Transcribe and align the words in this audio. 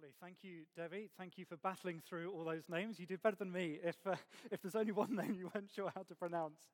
Lovely. 0.00 0.14
Thank 0.18 0.38
you, 0.42 0.62
Debbie. 0.74 1.10
Thank 1.18 1.36
you 1.36 1.44
for 1.44 1.58
battling 1.58 2.00
through 2.08 2.32
all 2.32 2.42
those 2.44 2.70
names. 2.70 2.98
You 2.98 3.04
did 3.04 3.20
better 3.22 3.36
than 3.36 3.52
me 3.52 3.78
if, 3.84 3.96
uh, 4.06 4.14
if 4.50 4.62
there's 4.62 4.74
only 4.74 4.92
one 4.92 5.14
name 5.14 5.34
you 5.38 5.50
weren't 5.54 5.70
sure 5.70 5.92
how 5.94 6.02
to 6.04 6.14
pronounce. 6.14 6.68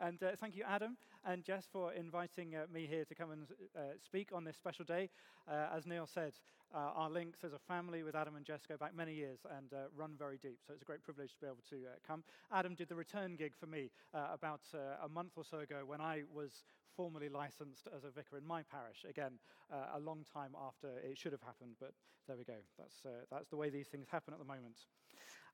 And 0.00 0.20
uh, 0.24 0.30
thank 0.40 0.56
you, 0.56 0.64
Adam 0.66 0.96
and 1.24 1.44
Jess, 1.44 1.68
for 1.70 1.92
inviting 1.92 2.56
uh, 2.56 2.64
me 2.72 2.86
here 2.90 3.04
to 3.04 3.14
come 3.14 3.30
and 3.30 3.46
uh, 3.76 3.80
speak 4.04 4.30
on 4.32 4.42
this 4.42 4.56
special 4.56 4.84
day. 4.84 5.08
Uh, 5.48 5.66
as 5.76 5.86
Neil 5.86 6.06
said, 6.06 6.32
uh, 6.74 6.78
our 6.96 7.10
links 7.10 7.44
as 7.44 7.52
a 7.52 7.58
family 7.60 8.02
with 8.02 8.16
Adam 8.16 8.34
and 8.34 8.44
Jess 8.44 8.62
go 8.66 8.76
back 8.76 8.96
many 8.96 9.14
years 9.14 9.38
and 9.56 9.70
run 9.96 10.14
very 10.18 10.38
deep. 10.38 10.58
So 10.66 10.72
it's 10.72 10.82
a 10.82 10.86
great 10.86 11.02
privilege 11.04 11.34
to 11.34 11.40
be 11.40 11.46
able 11.46 11.62
to 11.70 11.76
come. 12.04 12.24
Adam 12.52 12.74
did 12.74 12.88
the 12.88 12.96
return 12.96 13.36
gig 13.36 13.52
for 13.54 13.66
me 13.66 13.90
about 14.14 14.62
a 15.04 15.08
month 15.08 15.32
or 15.36 15.44
so 15.44 15.60
ago 15.60 15.82
when 15.86 16.00
I 16.00 16.22
was 16.34 16.64
formally 16.96 17.28
licensed 17.28 17.88
as 17.96 18.04
a 18.04 18.10
vicar 18.10 18.36
in 18.38 18.46
my 18.46 18.62
parish. 18.62 19.04
Again, 19.08 19.32
a 19.94 19.98
long 19.98 20.24
time 20.32 20.54
after 20.66 20.88
it 20.98 21.18
should 21.18 21.32
have 21.32 21.42
happened, 21.42 21.76
but 21.80 21.92
there 22.26 22.36
we 22.36 22.44
go. 22.44 22.58
That's, 22.78 22.94
that's 23.30 23.48
the 23.48 23.56
way 23.56 23.70
these 23.70 23.88
things 23.88 24.06
happen 24.10 24.34
at 24.34 24.38
the 24.38 24.44
moment. 24.44 24.86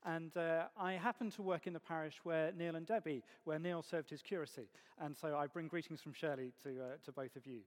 And 0.04 0.32
I 0.76 0.92
happen 0.92 1.30
to 1.32 1.42
work 1.42 1.66
in 1.66 1.72
the 1.72 1.80
parish 1.80 2.20
where 2.22 2.52
Neil 2.52 2.76
and 2.76 2.86
Debbie, 2.86 3.22
where 3.44 3.58
Neil 3.58 3.82
served 3.82 4.10
his 4.10 4.22
curacy. 4.22 4.68
And 5.00 5.16
so 5.16 5.36
I 5.36 5.46
bring 5.46 5.68
greetings 5.68 6.00
from 6.00 6.12
Shirley 6.12 6.52
to, 6.62 6.70
uh, 6.70 6.96
to 7.04 7.12
both 7.12 7.36
of 7.36 7.46
you. 7.46 7.60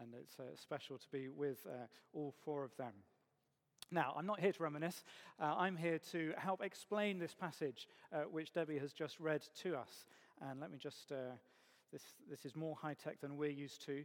And 0.00 0.14
it's 0.14 0.38
uh, 0.38 0.44
special 0.56 0.98
to 0.98 1.06
be 1.10 1.28
with 1.28 1.66
uh, 1.66 1.86
all 2.12 2.32
four 2.44 2.64
of 2.64 2.76
them. 2.76 2.92
Now, 3.90 4.14
I'm 4.16 4.26
not 4.26 4.40
here 4.40 4.52
to 4.52 4.62
reminisce. 4.62 5.02
Uh, 5.40 5.54
I'm 5.58 5.76
here 5.76 5.98
to 6.12 6.32
help 6.36 6.62
explain 6.62 7.18
this 7.18 7.34
passage 7.34 7.88
uh, 8.12 8.20
which 8.30 8.52
Debbie 8.52 8.78
has 8.78 8.92
just 8.92 9.18
read 9.18 9.42
to 9.62 9.76
us. 9.76 10.06
And 10.40 10.60
let 10.60 10.70
me 10.70 10.78
just, 10.78 11.10
uh, 11.10 11.34
this, 11.92 12.02
this 12.28 12.44
is 12.44 12.56
more 12.56 12.76
high 12.80 12.94
tech 12.94 13.20
than 13.20 13.36
we're 13.36 13.50
used 13.50 13.84
to. 13.86 14.04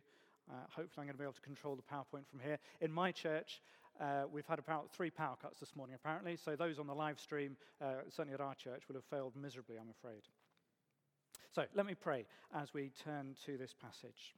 Uh, 0.49 0.53
hopefully, 0.70 1.03
I'm 1.03 1.05
going 1.05 1.16
to 1.16 1.17
be 1.17 1.23
able 1.23 1.34
to 1.34 1.41
control 1.41 1.76
the 1.76 1.81
PowerPoint 1.81 2.27
from 2.30 2.39
here. 2.43 2.59
In 2.82 2.91
my 2.91 3.12
church, 3.12 3.62
uh, 3.99 4.23
we've 4.32 4.46
had 4.46 4.59
about 4.59 4.91
three 4.91 5.09
power 5.09 5.35
cuts 5.41 5.59
this 5.59 5.76
morning, 5.76 5.96
apparently. 5.96 6.35
So, 6.35 6.55
those 6.55 6.77
on 6.77 6.87
the 6.87 6.93
live 6.93 7.20
stream, 7.20 7.57
uh, 7.82 8.01
certainly 8.09 8.34
at 8.34 8.41
our 8.41 8.55
church, 8.55 8.84
would 8.87 8.96
have 8.96 9.05
failed 9.05 9.34
miserably, 9.35 9.77
I'm 9.79 9.90
afraid. 9.90 10.21
So 11.55 11.63
let 11.74 11.85
me 11.85 11.96
pray 11.96 12.26
as 12.54 12.74
we 12.74 12.91
turn 13.05 13.34
to 13.46 13.57
this 13.57 13.74
passage. 13.74 14.35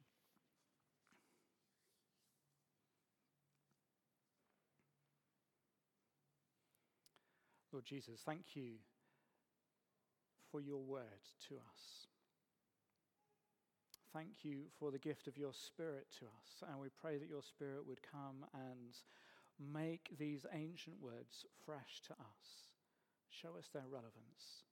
Lord 7.72 7.84
Jesus, 7.84 8.20
thank 8.24 8.54
you 8.54 8.74
for 10.52 10.60
your 10.60 10.78
word 10.78 11.02
to 11.48 11.56
us. 11.56 12.07
Thank 14.12 14.42
you 14.42 14.62
for 14.78 14.90
the 14.90 14.98
gift 14.98 15.28
of 15.28 15.36
your 15.36 15.52
Spirit 15.52 16.06
to 16.18 16.24
us. 16.24 16.68
And 16.68 16.80
we 16.80 16.88
pray 16.88 17.18
that 17.18 17.28
your 17.28 17.42
Spirit 17.42 17.86
would 17.86 18.00
come 18.02 18.46
and 18.54 18.96
make 19.72 20.08
these 20.18 20.46
ancient 20.52 20.96
words 21.00 21.44
fresh 21.66 22.00
to 22.06 22.12
us. 22.14 22.72
Show 23.28 23.58
us 23.58 23.68
their 23.72 23.86
relevance. 23.90 24.64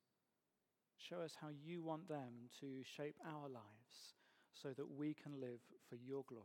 Show 0.96 1.20
us 1.20 1.36
how 1.40 1.48
you 1.64 1.82
want 1.82 2.08
them 2.08 2.48
to 2.60 2.82
shape 2.96 3.16
our 3.26 3.48
lives 3.48 4.14
so 4.54 4.70
that 4.70 4.90
we 4.90 5.14
can 5.14 5.40
live 5.40 5.60
for 5.88 5.96
your 5.96 6.24
glory. 6.26 6.42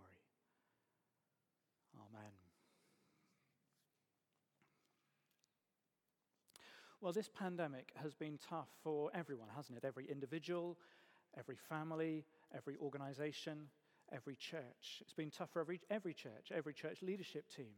Amen. 1.95 2.31
Well, 7.00 7.14
this 7.14 7.30
pandemic 7.30 7.94
has 7.95 8.14
been 8.14 8.38
tough 8.38 8.67
for 8.83 9.09
everyone, 9.16 9.48
hasn't 9.55 9.78
it? 9.78 9.86
Every 9.86 10.05
individual, 10.05 10.78
every 11.38 11.58
family, 11.67 12.26
every 12.55 12.75
organization, 12.81 13.67
every 14.11 14.35
church. 14.35 14.99
It's 15.02 15.13
been 15.13 15.31
tough 15.31 15.49
for 15.52 15.59
every, 15.59 15.81
every 15.89 16.13
church, 16.13 16.52
every 16.53 16.73
church 16.73 17.02
leadership 17.02 17.45
team. 17.55 17.73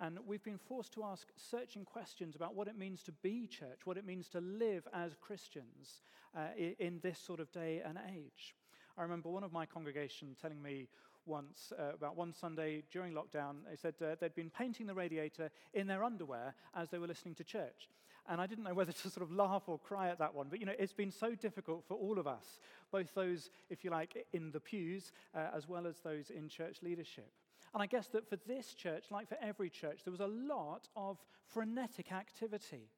And 0.00 0.18
we've 0.26 0.42
been 0.42 0.58
forced 0.58 0.94
to 0.94 1.04
ask 1.04 1.28
searching 1.36 1.84
questions 1.84 2.34
about 2.34 2.54
what 2.54 2.68
it 2.68 2.78
means 2.78 3.02
to 3.02 3.12
be 3.12 3.46
church, 3.46 3.80
what 3.84 3.98
it 3.98 4.06
means 4.06 4.28
to 4.28 4.40
live 4.40 4.88
as 4.94 5.14
Christians 5.20 6.02
uh, 6.34 6.48
in 6.78 7.00
this 7.02 7.18
sort 7.18 7.38
of 7.38 7.52
day 7.52 7.82
and 7.84 7.98
age. 8.16 8.54
I 8.96 9.02
remember 9.02 9.28
one 9.28 9.44
of 9.44 9.52
my 9.52 9.66
congregation 9.66 10.36
telling 10.40 10.62
me 10.62 10.88
once 11.26 11.72
uh, 11.78 11.94
about 11.94 12.16
one 12.16 12.32
Sunday 12.32 12.82
during 12.90 13.12
lockdown, 13.12 13.56
they 13.68 13.76
said 13.76 13.94
uh, 14.02 14.14
they'd 14.18 14.34
been 14.34 14.50
painting 14.50 14.86
the 14.86 14.94
radiator 14.94 15.50
in 15.74 15.86
their 15.86 16.02
underwear 16.02 16.54
as 16.74 16.88
they 16.88 16.98
were 16.98 17.06
listening 17.06 17.34
to 17.34 17.44
church. 17.44 17.90
And 18.30 18.40
I 18.40 18.46
didn't 18.46 18.64
know 18.64 18.74
whether 18.74 18.92
to 18.92 19.10
sort 19.10 19.28
of 19.28 19.32
laugh 19.32 19.64
or 19.66 19.78
cry 19.78 20.08
at 20.08 20.18
that 20.20 20.34
one. 20.34 20.46
But, 20.48 20.60
you 20.60 20.66
know, 20.66 20.72
it's 20.78 20.92
been 20.92 21.10
so 21.10 21.34
difficult 21.34 21.84
for 21.86 21.94
all 21.94 22.18
of 22.18 22.26
us, 22.26 22.60
both 22.92 23.12
those, 23.14 23.50
if 23.68 23.84
you 23.84 23.90
like, 23.90 24.26
in 24.32 24.52
the 24.52 24.60
pews, 24.60 25.12
uh, 25.34 25.48
as 25.54 25.68
well 25.68 25.86
as 25.86 25.96
those 26.00 26.30
in 26.30 26.48
church 26.48 26.78
leadership. 26.82 27.30
And 27.74 27.82
I 27.82 27.86
guess 27.86 28.06
that 28.08 28.28
for 28.28 28.36
this 28.46 28.74
church, 28.74 29.06
like 29.10 29.28
for 29.28 29.36
every 29.42 29.68
church, 29.68 30.00
there 30.04 30.12
was 30.12 30.20
a 30.20 30.26
lot 30.26 30.88
of 30.96 31.18
frenetic 31.52 32.12
activity. 32.12 32.88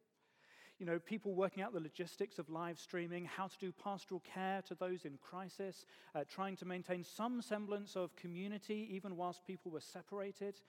You 0.78 0.86
know, 0.86 0.98
people 0.98 1.34
working 1.34 1.62
out 1.62 1.72
the 1.72 1.80
logistics 1.80 2.38
of 2.38 2.48
live 2.50 2.78
streaming, 2.78 3.24
how 3.24 3.46
to 3.46 3.58
do 3.58 3.72
pastoral 3.72 4.20
care 4.20 4.62
to 4.62 4.74
those 4.74 5.04
in 5.04 5.18
crisis, 5.18 5.86
uh, 6.14 6.24
trying 6.28 6.56
to 6.56 6.64
maintain 6.64 7.04
some 7.04 7.40
semblance 7.40 7.94
of 7.96 8.16
community 8.16 8.88
even 8.90 9.16
whilst 9.16 9.46
people 9.46 9.70
were 9.70 9.80
separated, 9.80 10.60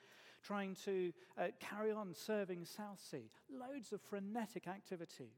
trying 0.43 0.75
to 0.85 1.11
uh, 1.37 1.47
carry 1.59 1.91
on 1.91 2.13
serving 2.13 2.65
Southsea. 2.65 3.29
Loads 3.49 3.91
of 3.93 4.01
frenetic 4.01 4.67
activity 4.67 5.31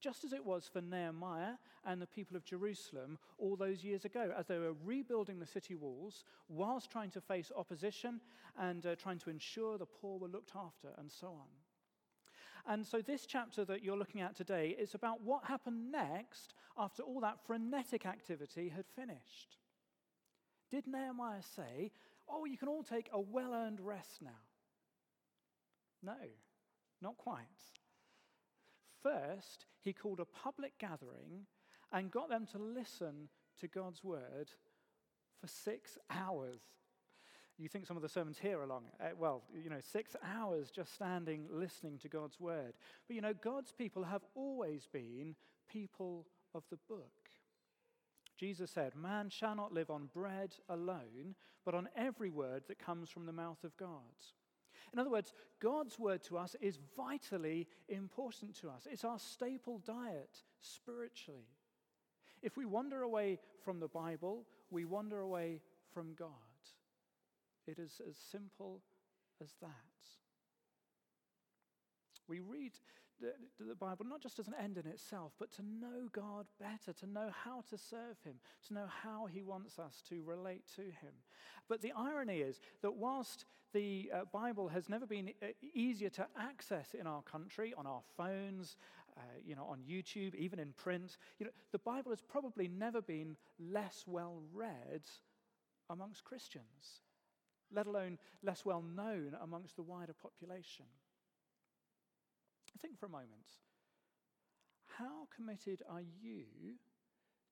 just 0.00 0.24
as 0.24 0.32
it 0.32 0.44
was 0.44 0.68
for 0.72 0.80
Nehemiah 0.80 1.54
and 1.84 2.00
the 2.00 2.06
people 2.06 2.36
of 2.36 2.44
Jerusalem 2.44 3.18
all 3.38 3.56
those 3.56 3.82
years 3.82 4.04
ago, 4.04 4.32
as 4.36 4.46
they 4.46 4.58
were 4.58 4.74
rebuilding 4.84 5.38
the 5.38 5.46
city 5.46 5.74
walls 5.74 6.24
whilst 6.48 6.90
trying 6.90 7.10
to 7.10 7.20
face 7.20 7.50
opposition 7.56 8.20
and 8.58 8.86
uh, 8.86 8.94
trying 8.96 9.18
to 9.18 9.30
ensure 9.30 9.78
the 9.78 9.86
poor 9.86 10.18
were 10.18 10.28
looked 10.28 10.52
after, 10.54 10.88
and 10.98 11.10
so 11.10 11.28
on. 11.28 11.48
And 12.66 12.86
so, 12.86 13.00
this 13.00 13.24
chapter 13.26 13.64
that 13.64 13.82
you're 13.82 13.96
looking 13.96 14.20
at 14.20 14.36
today 14.36 14.76
is 14.78 14.94
about 14.94 15.22
what 15.22 15.44
happened 15.44 15.90
next 15.90 16.54
after 16.76 17.02
all 17.02 17.20
that 17.20 17.44
frenetic 17.46 18.04
activity 18.04 18.68
had 18.68 18.84
finished. 18.86 19.56
Did 20.70 20.86
Nehemiah 20.86 21.42
say, 21.42 21.90
Oh, 22.28 22.44
you 22.44 22.56
can 22.56 22.68
all 22.68 22.82
take 22.82 23.08
a 23.12 23.20
well 23.20 23.54
earned 23.54 23.80
rest 23.80 24.22
now? 24.22 24.30
No, 26.02 26.16
not 27.02 27.16
quite. 27.16 27.46
First, 29.02 29.66
he 29.80 29.92
called 29.92 30.20
a 30.20 30.24
public 30.24 30.78
gathering 30.78 31.46
and 31.92 32.10
got 32.10 32.28
them 32.28 32.46
to 32.52 32.58
listen 32.58 33.28
to 33.60 33.68
God's 33.68 34.04
word 34.04 34.50
for 35.40 35.46
six 35.46 35.98
hours. 36.10 36.60
You 37.56 37.68
think 37.68 37.86
some 37.86 37.96
of 37.96 38.02
the 38.02 38.08
sermons 38.08 38.38
here 38.38 38.60
are 38.60 38.66
long. 38.66 38.84
Uh, 39.00 39.08
well, 39.18 39.42
you 39.52 39.70
know, 39.70 39.80
six 39.80 40.14
hours 40.22 40.70
just 40.70 40.94
standing 40.94 41.46
listening 41.50 41.98
to 41.98 42.08
God's 42.08 42.38
word. 42.38 42.74
But 43.06 43.16
you 43.16 43.22
know, 43.22 43.34
God's 43.34 43.72
people 43.72 44.04
have 44.04 44.22
always 44.34 44.86
been 44.92 45.34
people 45.68 46.26
of 46.54 46.62
the 46.70 46.78
book. 46.88 47.27
Jesus 48.38 48.70
said, 48.70 48.94
Man 48.94 49.28
shall 49.28 49.56
not 49.56 49.72
live 49.72 49.90
on 49.90 50.08
bread 50.14 50.54
alone, 50.68 51.34
but 51.64 51.74
on 51.74 51.88
every 51.96 52.30
word 52.30 52.62
that 52.68 52.78
comes 52.78 53.10
from 53.10 53.26
the 53.26 53.32
mouth 53.32 53.64
of 53.64 53.76
God. 53.76 53.88
In 54.92 54.98
other 54.98 55.10
words, 55.10 55.34
God's 55.60 55.98
word 55.98 56.22
to 56.24 56.38
us 56.38 56.56
is 56.60 56.78
vitally 56.96 57.66
important 57.88 58.54
to 58.60 58.68
us. 58.70 58.86
It's 58.90 59.04
our 59.04 59.18
staple 59.18 59.80
diet 59.80 60.42
spiritually. 60.60 61.48
If 62.42 62.56
we 62.56 62.64
wander 62.64 63.02
away 63.02 63.38
from 63.64 63.80
the 63.80 63.88
Bible, 63.88 64.46
we 64.70 64.84
wander 64.84 65.20
away 65.20 65.60
from 65.92 66.14
God. 66.14 66.28
It 67.66 67.78
is 67.78 68.00
as 68.08 68.16
simple 68.16 68.80
as 69.42 69.50
that. 69.60 69.68
We 72.28 72.40
read 72.40 72.72
the, 73.20 73.74
Bible 73.74 74.04
not 74.04 74.20
just 74.20 74.38
as 74.38 74.48
an 74.48 74.54
end 74.62 74.78
in 74.78 74.86
itself, 74.86 75.32
but 75.38 75.52
to 75.52 75.62
know 75.62 76.08
God 76.12 76.46
better, 76.60 76.92
to 76.98 77.06
know 77.06 77.30
how 77.44 77.62
to 77.70 77.78
serve 77.78 78.16
Him, 78.24 78.34
to 78.66 78.74
know 78.74 78.86
how 79.02 79.26
He 79.26 79.42
wants 79.42 79.78
us 79.78 80.02
to 80.08 80.22
relate 80.22 80.64
to 80.76 80.82
Him. 80.82 81.12
But 81.68 81.82
the 81.82 81.92
irony 81.96 82.38
is 82.38 82.60
that 82.82 82.94
whilst 82.94 83.44
the 83.72 84.10
uh, 84.14 84.20
Bible 84.32 84.68
has 84.68 84.88
never 84.88 85.06
been 85.06 85.32
uh, 85.42 85.46
easier 85.74 86.10
to 86.10 86.26
access 86.38 86.94
in 86.98 87.06
our 87.06 87.22
country, 87.22 87.74
on 87.76 87.86
our 87.86 88.02
phones, 88.16 88.76
uh, 89.16 89.20
you 89.44 89.56
know, 89.56 89.64
on 89.64 89.80
YouTube, 89.80 90.34
even 90.34 90.58
in 90.58 90.72
print, 90.72 91.18
you 91.38 91.46
know, 91.46 91.52
the 91.72 91.78
Bible 91.78 92.10
has 92.10 92.22
probably 92.22 92.68
never 92.68 93.02
been 93.02 93.36
less 93.58 94.04
well 94.06 94.42
read 94.52 95.02
amongst 95.90 96.24
Christians, 96.24 97.02
let 97.72 97.86
alone 97.86 98.18
less 98.42 98.64
well 98.64 98.82
known 98.82 99.36
amongst 99.42 99.76
the 99.76 99.82
wider 99.82 100.14
population. 100.14 100.86
Think 102.80 102.98
for 102.98 103.06
a 103.06 103.10
moment. 103.10 103.46
How 104.98 105.26
committed 105.34 105.82
are 105.88 106.00
you 106.00 106.76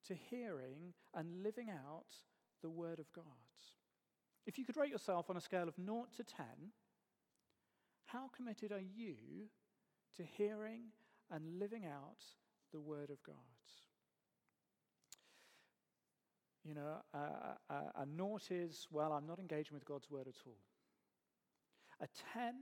to 0.09 0.15
hearing 0.15 0.95
and 1.15 1.43
living 1.43 1.71
out 1.71 2.15
the 2.63 2.71
Word 2.71 2.99
of 2.99 3.13
God? 3.13 3.25
If 4.47 4.59
you 4.59 4.65
could 4.65 4.77
rate 4.77 4.91
yourself 4.91 5.29
on 5.29 5.37
a 5.37 5.41
scale 5.41 5.69
of 5.69 5.75
0 5.77 6.07
to 6.17 6.25
10, 6.25 6.47
how 8.07 8.29
committed 8.35 8.73
are 8.73 8.81
you 8.81 9.17
to 10.17 10.23
hearing 10.23 10.83
and 11.31 11.59
living 11.59 11.85
out 11.85 12.23
the 12.73 12.81
Word 12.81 13.11
of 13.11 13.23
God? 13.25 13.35
You 16.65 16.75
know, 16.75 16.97
a, 17.15 17.19
a, 17.73 18.03
a 18.03 18.07
naught 18.07 18.51
is, 18.51 18.89
well, 18.91 19.13
I'm 19.13 19.27
not 19.27 19.39
engaging 19.39 19.75
with 19.75 19.85
God's 19.85 20.11
Word 20.11 20.27
at 20.27 20.35
all. 20.45 20.59
A 22.01 22.09
10 22.35 22.55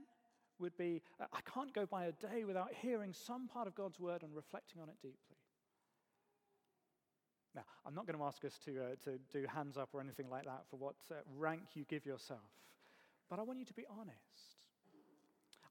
would 0.59 0.75
be 0.77 1.01
I 1.19 1.39
can't 1.53 1.73
go 1.73 1.85
by 1.85 2.05
a 2.05 2.11
day 2.11 2.43
without 2.43 2.69
hearing 2.81 3.13
some 3.13 3.47
part 3.47 3.67
of 3.67 3.75
God's 3.75 3.99
word 3.99 4.23
and 4.23 4.35
reflecting 4.35 4.81
on 4.81 4.89
it 4.89 4.95
deeply. 5.01 5.37
Now, 7.55 7.63
I'm 7.85 7.95
not 7.95 8.05
going 8.05 8.19
to 8.19 8.25
ask 8.25 8.43
us 8.43 8.59
to, 8.65 8.71
uh, 8.71 8.87
to 9.05 9.17
do 9.31 9.47
hands 9.47 9.77
up 9.77 9.89
or 9.93 10.01
anything 10.01 10.29
like 10.29 10.43
that 10.43 10.63
for 10.69 10.75
what 10.75 10.95
uh, 11.09 11.15
rank 11.37 11.61
you 11.73 11.85
give 11.85 12.05
yourself, 12.05 12.39
but 13.29 13.39
I 13.39 13.43
want 13.43 13.59
you 13.59 13.65
to 13.65 13.73
be 13.73 13.85
honest. 13.89 14.55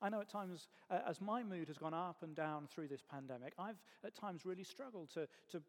I 0.00 0.08
know 0.08 0.20
at 0.20 0.28
times, 0.28 0.68
uh, 0.90 0.98
as 1.06 1.20
my 1.20 1.42
mood 1.42 1.68
has 1.68 1.78
gone 1.78 1.94
up 1.94 2.22
and 2.22 2.34
down 2.34 2.66
through 2.66 2.88
this 2.88 3.02
pandemic, 3.02 3.52
I've 3.58 3.80
at 4.04 4.14
times 4.14 4.44
really 4.44 4.64
struggled 4.64 5.10
to, 5.10 5.28
to 5.52 5.62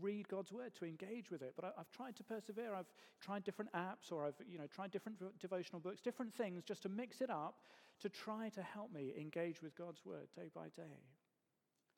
read 0.00 0.28
God's 0.28 0.52
word, 0.52 0.74
to 0.78 0.84
engage 0.84 1.30
with 1.30 1.42
it. 1.42 1.52
But 1.56 1.64
I, 1.64 1.70
have 1.78 1.90
tried 1.90 2.16
to 2.16 2.24
persevere. 2.24 2.74
I've 2.74 2.90
tried 3.20 3.44
different 3.44 3.72
apps 3.72 4.12
or 4.12 4.24
I've 4.24 4.34
you 4.50 4.58
know, 4.58 4.66
tried 4.66 4.90
different 4.90 5.18
devotional 5.40 5.80
books, 5.80 6.00
different 6.00 6.34
things 6.34 6.62
just 6.64 6.82
to 6.82 6.88
mix 6.88 7.20
it 7.20 7.30
up 7.30 7.56
to 8.00 8.08
try 8.08 8.48
to 8.50 8.62
help 8.62 8.92
me 8.92 9.12
engage 9.18 9.62
with 9.62 9.76
God's 9.76 10.04
word 10.04 10.28
day 10.34 10.50
by 10.54 10.68
day. 10.68 11.00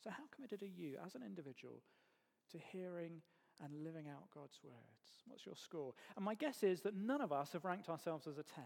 So, 0.02 0.10
how 0.10 0.24
committed 0.34 0.62
are 0.62 0.66
you 0.66 0.96
as 1.04 1.14
an 1.14 1.22
individual 1.22 1.82
to 2.50 2.58
hearing 2.58 3.22
and 3.62 3.84
living 3.84 4.08
out 4.08 4.30
God's 4.34 4.58
words? 4.62 5.22
What's 5.26 5.46
your 5.46 5.56
score? 5.56 5.94
And 6.16 6.24
my 6.24 6.34
guess 6.34 6.62
is 6.62 6.80
that 6.82 6.96
none 6.96 7.20
of 7.20 7.32
us 7.32 7.52
have 7.52 7.64
ranked 7.64 7.88
ourselves 7.88 8.26
as 8.26 8.38
a 8.38 8.42
10. 8.42 8.64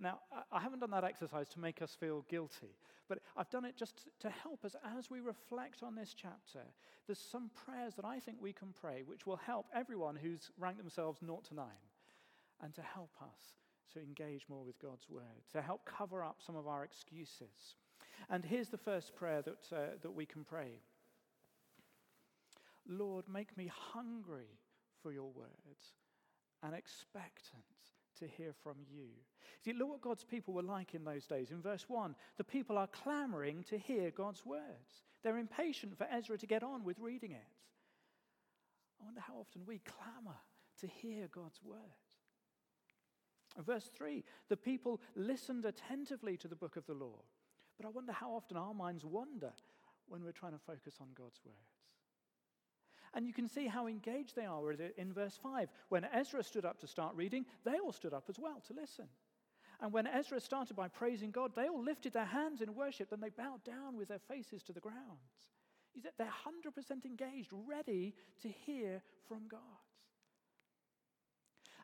Now, 0.00 0.20
I 0.52 0.60
haven't 0.60 0.78
done 0.78 0.92
that 0.92 1.04
exercise 1.04 1.48
to 1.50 1.60
make 1.60 1.82
us 1.82 1.96
feel 1.98 2.24
guilty, 2.28 2.76
but 3.08 3.18
I've 3.36 3.50
done 3.50 3.64
it 3.64 3.76
just 3.76 4.06
to 4.20 4.30
help 4.30 4.64
us 4.64 4.76
as 4.96 5.10
we 5.10 5.20
reflect 5.20 5.82
on 5.82 5.96
this 5.96 6.14
chapter. 6.14 6.60
There's 7.06 7.18
some 7.18 7.50
prayers 7.64 7.94
that 7.96 8.04
I 8.04 8.20
think 8.20 8.38
we 8.40 8.52
can 8.52 8.68
pray 8.80 9.02
which 9.04 9.26
will 9.26 9.36
help 9.36 9.66
everyone 9.74 10.14
who's 10.14 10.50
ranked 10.56 10.78
themselves 10.78 11.18
0 11.20 11.40
to 11.48 11.54
9 11.54 11.64
and 12.62 12.74
to 12.74 12.82
help 12.82 13.10
us 13.20 13.54
to 13.94 14.00
engage 14.00 14.46
more 14.48 14.64
with 14.64 14.78
God's 14.80 15.08
word, 15.08 15.42
to 15.52 15.62
help 15.62 15.84
cover 15.84 16.22
up 16.22 16.36
some 16.44 16.56
of 16.56 16.66
our 16.66 16.84
excuses. 16.84 17.76
And 18.30 18.44
here's 18.44 18.68
the 18.68 18.78
first 18.78 19.14
prayer 19.14 19.42
that, 19.42 19.76
uh, 19.76 19.96
that 20.02 20.10
we 20.10 20.26
can 20.26 20.44
pray 20.44 20.80
Lord, 22.90 23.26
make 23.28 23.54
me 23.56 23.70
hungry 23.92 24.58
for 25.02 25.12
your 25.12 25.30
words 25.30 25.92
and 26.62 26.74
expectant 26.74 27.62
to 28.18 28.26
hear 28.26 28.52
from 28.62 28.76
you. 28.90 29.08
See, 29.64 29.72
look 29.72 29.88
what 29.90 30.00
God's 30.00 30.24
people 30.24 30.54
were 30.54 30.62
like 30.62 30.94
in 30.94 31.04
those 31.04 31.26
days. 31.26 31.50
In 31.50 31.60
verse 31.60 31.84
1, 31.88 32.14
the 32.36 32.44
people 32.44 32.78
are 32.78 32.86
clamoring 32.86 33.64
to 33.68 33.78
hear 33.78 34.10
God's 34.10 34.44
words. 34.44 35.04
They're 35.22 35.38
impatient 35.38 35.96
for 35.96 36.06
Ezra 36.10 36.38
to 36.38 36.46
get 36.46 36.62
on 36.62 36.84
with 36.84 36.98
reading 36.98 37.32
it. 37.32 37.46
I 39.00 39.04
wonder 39.04 39.20
how 39.20 39.34
often 39.34 39.62
we 39.66 39.80
clamor 39.80 40.38
to 40.80 40.86
hear 40.86 41.28
God's 41.28 41.60
word. 41.62 41.76
Verse 43.56 43.90
3 43.96 44.24
the 44.48 44.56
people 44.56 45.00
listened 45.16 45.64
attentively 45.64 46.36
to 46.36 46.48
the 46.48 46.56
book 46.56 46.76
of 46.76 46.86
the 46.86 46.94
law. 46.94 47.18
But 47.76 47.86
I 47.86 47.90
wonder 47.90 48.12
how 48.12 48.32
often 48.32 48.56
our 48.56 48.74
minds 48.74 49.04
wander 49.04 49.52
when 50.08 50.24
we're 50.24 50.32
trying 50.32 50.52
to 50.52 50.58
focus 50.58 50.96
on 51.00 51.08
God's 51.14 51.40
words. 51.44 51.78
And 53.14 53.26
you 53.26 53.32
can 53.32 53.48
see 53.48 53.66
how 53.66 53.86
engaged 53.86 54.36
they 54.36 54.44
are 54.44 54.72
in 54.72 55.12
verse 55.12 55.38
5. 55.42 55.68
When 55.88 56.04
Ezra 56.12 56.42
stood 56.42 56.64
up 56.64 56.80
to 56.80 56.86
start 56.86 57.14
reading, 57.14 57.46
they 57.64 57.78
all 57.78 57.92
stood 57.92 58.12
up 58.12 58.24
as 58.28 58.38
well 58.38 58.62
to 58.66 58.74
listen. 58.74 59.06
And 59.80 59.92
when 59.92 60.06
Ezra 60.06 60.40
started 60.40 60.74
by 60.74 60.88
praising 60.88 61.30
God, 61.30 61.52
they 61.54 61.68
all 61.68 61.82
lifted 61.82 62.12
their 62.12 62.24
hands 62.24 62.60
in 62.60 62.74
worship, 62.74 63.10
then 63.10 63.20
they 63.20 63.30
bowed 63.30 63.62
down 63.64 63.96
with 63.96 64.08
their 64.08 64.18
faces 64.18 64.62
to 64.64 64.72
the 64.72 64.80
ground. 64.80 64.96
They're 66.18 66.26
100% 66.26 67.04
engaged, 67.04 67.50
ready 67.52 68.14
to 68.42 68.48
hear 68.48 69.02
from 69.26 69.48
God. 69.48 69.60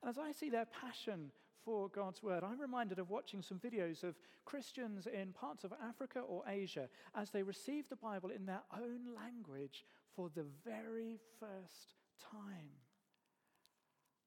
And 0.02 0.10
as 0.10 0.18
I 0.18 0.32
see 0.32 0.50
their 0.50 0.66
passion 0.66 1.30
for 1.64 1.88
God's 1.88 2.22
word, 2.22 2.44
I'm 2.44 2.60
reminded 2.60 2.98
of 2.98 3.10
watching 3.10 3.42
some 3.42 3.58
videos 3.58 4.02
of 4.02 4.16
Christians 4.44 5.06
in 5.06 5.32
parts 5.32 5.64
of 5.64 5.72
Africa 5.82 6.20
or 6.20 6.42
Asia 6.48 6.88
as 7.14 7.30
they 7.30 7.42
receive 7.42 7.88
the 7.88 7.96
Bible 7.96 8.30
in 8.30 8.46
their 8.46 8.62
own 8.72 9.14
language 9.14 9.84
for 10.14 10.30
the 10.34 10.44
very 10.64 11.18
first 11.40 11.94
time. 12.30 12.70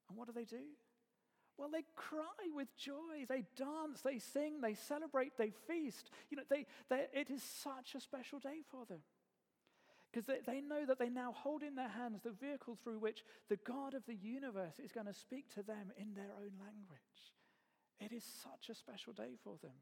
And 0.08 0.16
what 0.16 0.26
do 0.26 0.32
they 0.32 0.44
do? 0.44 0.64
Well, 1.56 1.70
they 1.72 1.84
cry 1.96 2.22
with 2.54 2.68
joy. 2.76 3.26
They 3.28 3.44
dance, 3.56 4.00
they 4.00 4.18
sing, 4.18 4.60
they 4.60 4.74
celebrate, 4.74 5.36
they 5.36 5.52
feast. 5.66 6.10
You 6.30 6.36
know, 6.36 6.44
they, 6.48 6.66
it 7.12 7.30
is 7.30 7.42
such 7.42 7.94
a 7.96 8.00
special 8.00 8.38
day 8.38 8.60
for 8.70 8.86
them. 8.86 9.00
Because 10.18 10.40
they, 10.46 10.52
they 10.52 10.60
know 10.60 10.84
that 10.84 10.98
they 10.98 11.10
now 11.10 11.32
hold 11.32 11.62
in 11.62 11.76
their 11.76 11.88
hands 11.88 12.22
the 12.24 12.32
vehicle 12.32 12.76
through 12.82 12.98
which 12.98 13.22
the 13.48 13.58
God 13.64 13.94
of 13.94 14.04
the 14.06 14.16
universe 14.16 14.80
is 14.82 14.90
going 14.90 15.06
to 15.06 15.14
speak 15.14 15.48
to 15.54 15.62
them 15.62 15.92
in 15.96 16.12
their 16.14 16.32
own 16.36 16.50
language. 16.58 17.36
It 18.00 18.12
is 18.12 18.24
such 18.24 18.68
a 18.68 18.74
special 18.74 19.12
day 19.12 19.36
for 19.44 19.58
them. 19.62 19.78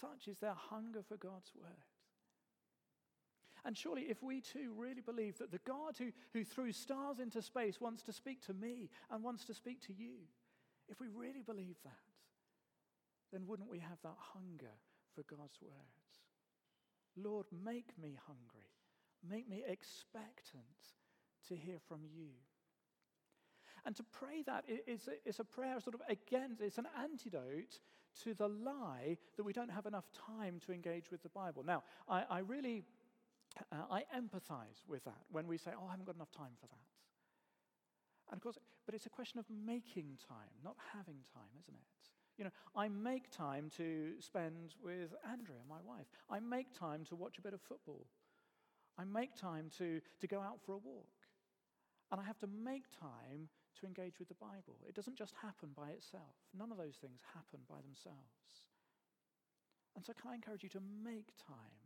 Such 0.00 0.26
is 0.26 0.38
their 0.38 0.54
hunger 0.54 1.02
for 1.06 1.18
God's 1.18 1.52
word. 1.54 1.84
And 3.62 3.76
surely, 3.76 4.04
if 4.08 4.22
we 4.22 4.40
too 4.40 4.72
really 4.74 5.02
believe 5.02 5.36
that 5.36 5.50
the 5.50 5.60
God 5.66 5.96
who, 5.98 6.12
who 6.32 6.42
threw 6.42 6.72
stars 6.72 7.18
into 7.18 7.42
space 7.42 7.78
wants 7.78 8.02
to 8.04 8.14
speak 8.14 8.40
to 8.46 8.54
me 8.54 8.88
and 9.10 9.22
wants 9.22 9.44
to 9.44 9.54
speak 9.54 9.82
to 9.82 9.92
you, 9.92 10.14
if 10.88 10.98
we 10.98 11.08
really 11.08 11.42
believe 11.42 11.76
that, 11.84 11.92
then 13.34 13.46
wouldn't 13.46 13.70
we 13.70 13.80
have 13.80 13.98
that 14.02 14.16
hunger 14.32 14.72
for 15.14 15.24
God's 15.24 15.60
words? 15.60 16.22
Lord, 17.18 17.44
make 17.52 17.98
me 18.00 18.16
hungry. 18.26 18.69
Make 19.28 19.48
me 19.48 19.62
expectant 19.66 20.64
to 21.48 21.56
hear 21.56 21.78
from 21.88 22.00
you. 22.04 22.30
And 23.84 23.96
to 23.96 24.02
pray 24.02 24.42
that 24.46 24.64
is 24.86 25.38
a, 25.38 25.44
prayer 25.44 25.80
sort 25.80 25.94
of 25.94 26.02
against, 26.08 26.60
it's 26.60 26.78
an 26.78 26.86
antidote 27.00 27.80
to 28.22 28.34
the 28.34 28.48
lie 28.48 29.16
that 29.36 29.44
we 29.44 29.52
don't 29.52 29.70
have 29.70 29.86
enough 29.86 30.04
time 30.12 30.60
to 30.66 30.72
engage 30.72 31.10
with 31.10 31.22
the 31.22 31.28
Bible. 31.30 31.62
Now, 31.64 31.82
I, 32.08 32.24
I 32.28 32.38
really, 32.40 32.82
uh, 33.72 33.84
I 33.90 34.02
empathize 34.16 34.84
with 34.86 35.04
that 35.04 35.22
when 35.30 35.46
we 35.46 35.56
say, 35.56 35.70
oh, 35.76 35.86
I 35.86 35.92
haven't 35.92 36.06
got 36.06 36.16
enough 36.16 36.32
time 36.32 36.52
for 36.60 36.66
that. 36.66 36.90
And 38.30 38.38
of 38.38 38.42
course, 38.42 38.58
but 38.84 38.94
it's 38.94 39.06
a 39.06 39.10
question 39.10 39.38
of 39.38 39.46
making 39.48 40.18
time, 40.28 40.50
not 40.62 40.76
having 40.92 41.16
time, 41.32 41.50
isn't 41.58 41.74
it? 41.74 41.80
You 42.36 42.44
know, 42.44 42.50
I 42.74 42.88
make 42.88 43.30
time 43.30 43.70
to 43.76 44.12
spend 44.20 44.74
with 44.82 45.14
Andrea, 45.30 45.58
my 45.68 45.80
wife. 45.84 46.06
I 46.30 46.40
make 46.40 46.72
time 46.72 47.04
to 47.06 47.16
watch 47.16 47.38
a 47.38 47.42
bit 47.42 47.54
of 47.54 47.60
football. 47.60 48.06
I 49.00 49.04
make 49.04 49.34
time 49.34 49.70
to, 49.78 50.00
to 50.20 50.26
go 50.26 50.40
out 50.40 50.60
for 50.60 50.72
a 50.72 50.78
walk. 50.78 51.08
And 52.12 52.20
I 52.20 52.24
have 52.24 52.38
to 52.40 52.46
make 52.46 52.84
time 52.90 53.48
to 53.80 53.86
engage 53.86 54.18
with 54.18 54.28
the 54.28 54.34
Bible. 54.34 54.76
It 54.86 54.94
doesn't 54.94 55.16
just 55.16 55.34
happen 55.40 55.70
by 55.76 55.90
itself, 55.90 56.36
none 56.56 56.70
of 56.70 56.76
those 56.76 56.96
things 57.00 57.20
happen 57.34 57.60
by 57.68 57.80
themselves. 57.80 58.68
And 59.96 60.04
so, 60.04 60.12
can 60.12 60.30
I 60.30 60.34
encourage 60.34 60.62
you 60.62 60.68
to 60.70 60.82
make 61.04 61.32
time? 61.46 61.80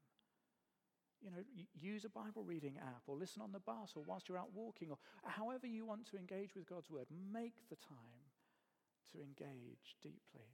You 1.22 1.30
know, 1.30 1.44
use 1.80 2.04
a 2.04 2.10
Bible 2.10 2.42
reading 2.44 2.76
app 2.82 3.02
or 3.06 3.16
listen 3.16 3.40
on 3.40 3.52
the 3.52 3.60
bus 3.60 3.92
or 3.96 4.02
whilst 4.06 4.28
you're 4.28 4.38
out 4.38 4.52
walking 4.52 4.90
or 4.90 4.98
however 5.24 5.66
you 5.66 5.86
want 5.86 6.04
to 6.10 6.18
engage 6.18 6.54
with 6.54 6.68
God's 6.68 6.90
Word. 6.90 7.06
Make 7.32 7.66
the 7.70 7.76
time 7.76 8.28
to 9.12 9.22
engage 9.22 9.96
deeply. 10.02 10.52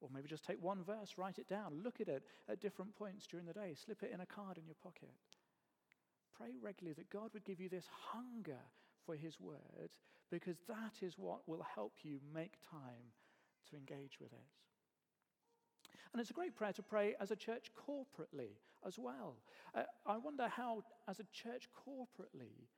Or 0.00 0.08
maybe 0.12 0.28
just 0.28 0.44
take 0.44 0.60
one 0.60 0.82
verse, 0.82 1.14
write 1.16 1.38
it 1.38 1.48
down, 1.48 1.80
look 1.84 2.00
at 2.00 2.08
it 2.08 2.24
at 2.48 2.60
different 2.60 2.96
points 2.96 3.24
during 3.28 3.46
the 3.46 3.52
day, 3.52 3.74
slip 3.76 4.02
it 4.02 4.10
in 4.12 4.20
a 4.20 4.26
card 4.26 4.58
in 4.58 4.66
your 4.66 4.74
pocket. 4.82 5.14
Pray 6.36 6.50
regularly 6.60 6.94
that 6.94 7.10
God 7.10 7.30
would 7.34 7.44
give 7.44 7.60
you 7.60 7.68
this 7.68 7.88
hunger 8.12 8.60
for 9.04 9.14
His 9.14 9.40
Word 9.40 9.90
because 10.30 10.56
that 10.68 11.02
is 11.02 11.18
what 11.18 11.46
will 11.46 11.64
help 11.74 11.92
you 12.02 12.18
make 12.34 12.54
time 12.70 13.12
to 13.70 13.76
engage 13.76 14.18
with 14.20 14.32
it. 14.32 14.48
And 16.12 16.20
it's 16.20 16.30
a 16.30 16.34
great 16.34 16.54
prayer 16.54 16.72
to 16.74 16.82
pray 16.82 17.14
as 17.20 17.30
a 17.30 17.36
church 17.36 17.70
corporately 17.76 18.56
as 18.86 18.98
well. 18.98 19.36
Uh, 19.74 19.84
I 20.06 20.18
wonder 20.18 20.48
how, 20.48 20.84
as 21.08 21.20
a 21.20 21.24
church 21.32 21.68
corporately, 21.72 22.68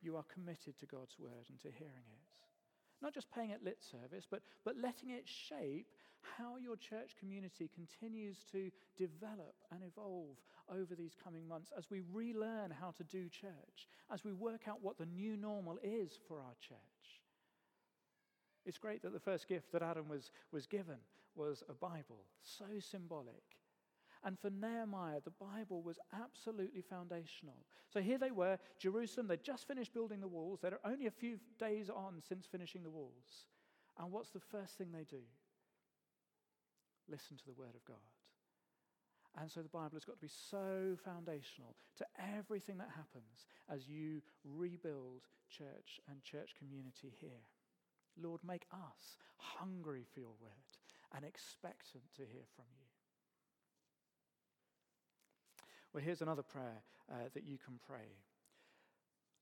you 0.00 0.16
are 0.16 0.24
committed 0.32 0.78
to 0.78 0.86
God's 0.86 1.18
Word 1.18 1.46
and 1.48 1.60
to 1.60 1.68
hearing 1.70 2.08
it. 2.08 2.49
Not 3.02 3.14
just 3.14 3.30
paying 3.30 3.50
it 3.50 3.64
lit 3.64 3.78
service, 3.82 4.26
but, 4.30 4.42
but 4.64 4.76
letting 4.76 5.10
it 5.10 5.26
shape 5.26 5.86
how 6.36 6.56
your 6.58 6.76
church 6.76 7.16
community 7.18 7.70
continues 7.74 8.44
to 8.52 8.70
develop 8.96 9.54
and 9.72 9.82
evolve 9.82 10.36
over 10.70 10.94
these 10.94 11.16
coming 11.22 11.48
months 11.48 11.72
as 11.76 11.90
we 11.90 12.02
relearn 12.12 12.70
how 12.70 12.90
to 12.92 13.04
do 13.04 13.28
church, 13.28 13.88
as 14.12 14.24
we 14.24 14.32
work 14.32 14.68
out 14.68 14.82
what 14.82 14.98
the 14.98 15.06
new 15.06 15.36
normal 15.36 15.78
is 15.82 16.18
for 16.28 16.40
our 16.40 16.54
church. 16.60 16.78
It's 18.66 18.78
great 18.78 19.02
that 19.02 19.12
the 19.12 19.20
first 19.20 19.48
gift 19.48 19.72
that 19.72 19.82
Adam 19.82 20.08
was, 20.08 20.30
was 20.52 20.66
given 20.66 20.98
was 21.34 21.62
a 21.68 21.72
Bible, 21.72 22.26
so 22.42 22.66
symbolic. 22.78 23.59
And 24.24 24.38
for 24.38 24.50
Nehemiah, 24.50 25.20
the 25.24 25.30
Bible 25.30 25.82
was 25.82 25.98
absolutely 26.12 26.82
foundational. 26.82 27.64
So 27.88 28.00
here 28.00 28.18
they 28.18 28.30
were, 28.30 28.58
Jerusalem, 28.78 29.28
they'd 29.28 29.42
just 29.42 29.66
finished 29.66 29.94
building 29.94 30.20
the 30.20 30.28
walls. 30.28 30.60
They're 30.60 30.78
only 30.84 31.06
a 31.06 31.10
few 31.10 31.38
days 31.58 31.88
on 31.88 32.20
since 32.28 32.46
finishing 32.46 32.82
the 32.82 32.90
walls. 32.90 33.46
And 33.98 34.12
what's 34.12 34.30
the 34.30 34.40
first 34.40 34.76
thing 34.76 34.88
they 34.92 35.04
do? 35.04 35.22
Listen 37.08 37.36
to 37.38 37.46
the 37.46 37.58
Word 37.58 37.74
of 37.74 37.84
God. 37.84 37.96
And 39.38 39.50
so 39.50 39.62
the 39.62 39.68
Bible 39.68 39.94
has 39.94 40.04
got 40.04 40.16
to 40.16 40.26
be 40.26 40.32
so 40.50 40.98
foundational 41.04 41.76
to 41.98 42.06
everything 42.36 42.78
that 42.78 42.90
happens 42.94 43.46
as 43.72 43.88
you 43.88 44.22
rebuild 44.44 45.22
church 45.48 46.00
and 46.10 46.22
church 46.22 46.50
community 46.58 47.14
here. 47.20 47.46
Lord, 48.20 48.40
make 48.44 48.66
us 48.72 49.16
hungry 49.36 50.04
for 50.12 50.20
your 50.20 50.34
word 50.40 50.50
and 51.14 51.24
expectant 51.24 52.04
to 52.16 52.22
hear 52.22 52.46
from 52.54 52.66
you. 52.76 52.89
Well, 55.92 56.02
here's 56.02 56.22
another 56.22 56.42
prayer 56.42 56.82
uh, 57.10 57.28
that 57.34 57.44
you 57.44 57.58
can 57.58 57.78
pray 57.86 58.06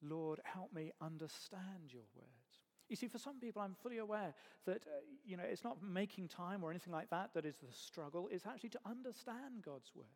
Lord, 0.03 0.41
help 0.45 0.73
me 0.73 0.93
understand 1.01 1.93
your 1.93 2.05
words. 2.15 2.61
You 2.89 2.97
see, 2.97 3.09
for 3.09 3.19
some 3.19 3.39
people, 3.41 3.61
I'm 3.61 3.75
fully 3.83 3.99
aware 3.99 4.33
that, 4.65 4.83
uh, 4.87 5.01
you 5.27 5.37
know, 5.37 5.43
it's 5.43 5.65
not 5.65 5.83
making 5.83 6.29
time 6.29 6.65
or 6.65 6.71
anything 6.71 6.93
like 6.93 7.11
that 7.11 7.35
that 7.35 7.45
is 7.45 7.57
the 7.57 7.73
struggle. 7.73 8.29
It's 8.31 8.47
actually 8.47 8.71
to 8.71 8.81
understand 8.87 9.63
God's 9.65 9.91
words. 9.95 10.09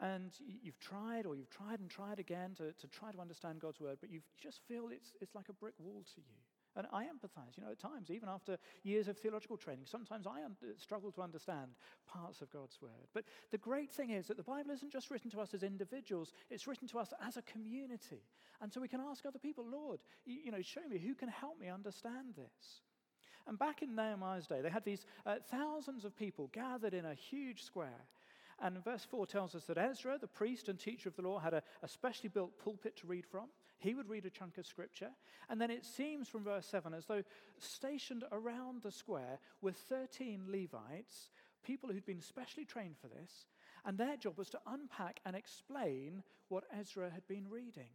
And 0.00 0.32
you've 0.62 0.78
tried 0.78 1.26
or 1.26 1.34
you've 1.34 1.50
tried 1.50 1.80
and 1.80 1.90
tried 1.90 2.20
again 2.20 2.54
to, 2.58 2.72
to 2.72 2.86
try 2.86 3.10
to 3.10 3.20
understand 3.20 3.60
God's 3.60 3.80
word, 3.80 3.98
but 4.00 4.10
you 4.10 4.20
just 4.40 4.60
feel 4.68 4.88
it's, 4.90 5.12
it's 5.20 5.34
like 5.34 5.48
a 5.48 5.52
brick 5.52 5.74
wall 5.78 6.04
to 6.14 6.20
you. 6.20 6.38
And 6.78 6.86
I 6.92 7.04
empathize, 7.04 7.56
you 7.56 7.64
know, 7.64 7.72
at 7.72 7.80
times, 7.80 8.08
even 8.08 8.28
after 8.28 8.56
years 8.84 9.08
of 9.08 9.18
theological 9.18 9.56
training, 9.56 9.84
sometimes 9.84 10.28
I 10.28 10.44
un- 10.44 10.56
struggle 10.76 11.10
to 11.12 11.22
understand 11.22 11.72
parts 12.06 12.40
of 12.40 12.52
God's 12.52 12.80
word. 12.80 13.08
But 13.12 13.24
the 13.50 13.58
great 13.58 13.90
thing 13.90 14.10
is 14.10 14.28
that 14.28 14.36
the 14.36 14.44
Bible 14.44 14.70
isn't 14.70 14.92
just 14.92 15.10
written 15.10 15.28
to 15.32 15.40
us 15.40 15.52
as 15.54 15.64
individuals, 15.64 16.32
it's 16.50 16.68
written 16.68 16.86
to 16.88 17.00
us 17.00 17.12
as 17.26 17.36
a 17.36 17.42
community. 17.42 18.22
And 18.60 18.72
so 18.72 18.80
we 18.80 18.86
can 18.86 19.00
ask 19.00 19.26
other 19.26 19.40
people, 19.40 19.66
Lord, 19.68 19.98
you, 20.24 20.38
you 20.44 20.52
know, 20.52 20.62
show 20.62 20.86
me 20.88 20.98
who 20.98 21.14
can 21.16 21.28
help 21.28 21.60
me 21.60 21.68
understand 21.68 22.34
this. 22.36 22.82
And 23.48 23.58
back 23.58 23.82
in 23.82 23.96
Nehemiah's 23.96 24.46
day, 24.46 24.60
they 24.60 24.70
had 24.70 24.84
these 24.84 25.04
uh, 25.26 25.36
thousands 25.50 26.04
of 26.04 26.16
people 26.16 26.48
gathered 26.52 26.94
in 26.94 27.06
a 27.06 27.14
huge 27.14 27.62
square. 27.62 28.06
And 28.60 28.82
verse 28.82 29.04
4 29.04 29.26
tells 29.26 29.54
us 29.54 29.64
that 29.64 29.78
Ezra, 29.78 30.18
the 30.18 30.26
priest 30.26 30.68
and 30.68 30.78
teacher 30.78 31.08
of 31.08 31.16
the 31.16 31.22
law, 31.22 31.38
had 31.38 31.54
a, 31.54 31.62
a 31.82 31.88
specially 31.88 32.28
built 32.28 32.58
pulpit 32.58 32.96
to 32.96 33.06
read 33.06 33.24
from. 33.24 33.46
He 33.78 33.94
would 33.94 34.08
read 34.08 34.26
a 34.26 34.30
chunk 34.30 34.58
of 34.58 34.66
scripture. 34.66 35.10
And 35.48 35.60
then 35.60 35.70
it 35.70 35.84
seems 35.84 36.28
from 36.28 36.42
verse 36.42 36.66
7 36.66 36.92
as 36.92 37.06
though 37.06 37.22
stationed 37.58 38.24
around 38.32 38.82
the 38.82 38.90
square 38.90 39.38
were 39.62 39.72
13 39.72 40.46
Levites, 40.48 41.30
people 41.62 41.88
who'd 41.88 42.04
been 42.04 42.20
specially 42.20 42.64
trained 42.64 42.96
for 43.00 43.06
this. 43.06 43.46
And 43.84 43.96
their 43.96 44.16
job 44.16 44.36
was 44.36 44.50
to 44.50 44.60
unpack 44.66 45.20
and 45.24 45.36
explain 45.36 46.24
what 46.48 46.64
Ezra 46.76 47.10
had 47.10 47.26
been 47.28 47.48
reading. 47.48 47.92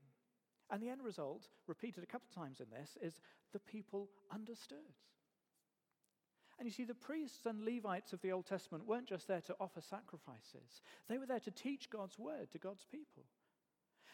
And 0.71 0.81
the 0.81 0.89
end 0.89 1.03
result, 1.03 1.49
repeated 1.67 2.03
a 2.03 2.07
couple 2.07 2.27
of 2.29 2.35
times 2.35 2.61
in 2.61 2.67
this, 2.69 2.97
is 3.01 3.19
the 3.51 3.59
people 3.59 4.09
understood. 4.31 4.77
And 6.59 6.67
you 6.67 6.71
see, 6.71 6.83
the 6.83 6.93
priests 6.93 7.45
and 7.45 7.65
Levites 7.65 8.13
of 8.13 8.21
the 8.21 8.31
Old 8.31 8.45
Testament 8.45 8.87
weren't 8.87 9.07
just 9.07 9.27
there 9.27 9.41
to 9.41 9.55
offer 9.59 9.81
sacrifices, 9.81 10.81
they 11.09 11.17
were 11.17 11.25
there 11.25 11.39
to 11.41 11.51
teach 11.51 11.89
God's 11.89 12.17
word 12.19 12.51
to 12.51 12.57
God's 12.57 12.85
people. 12.89 13.23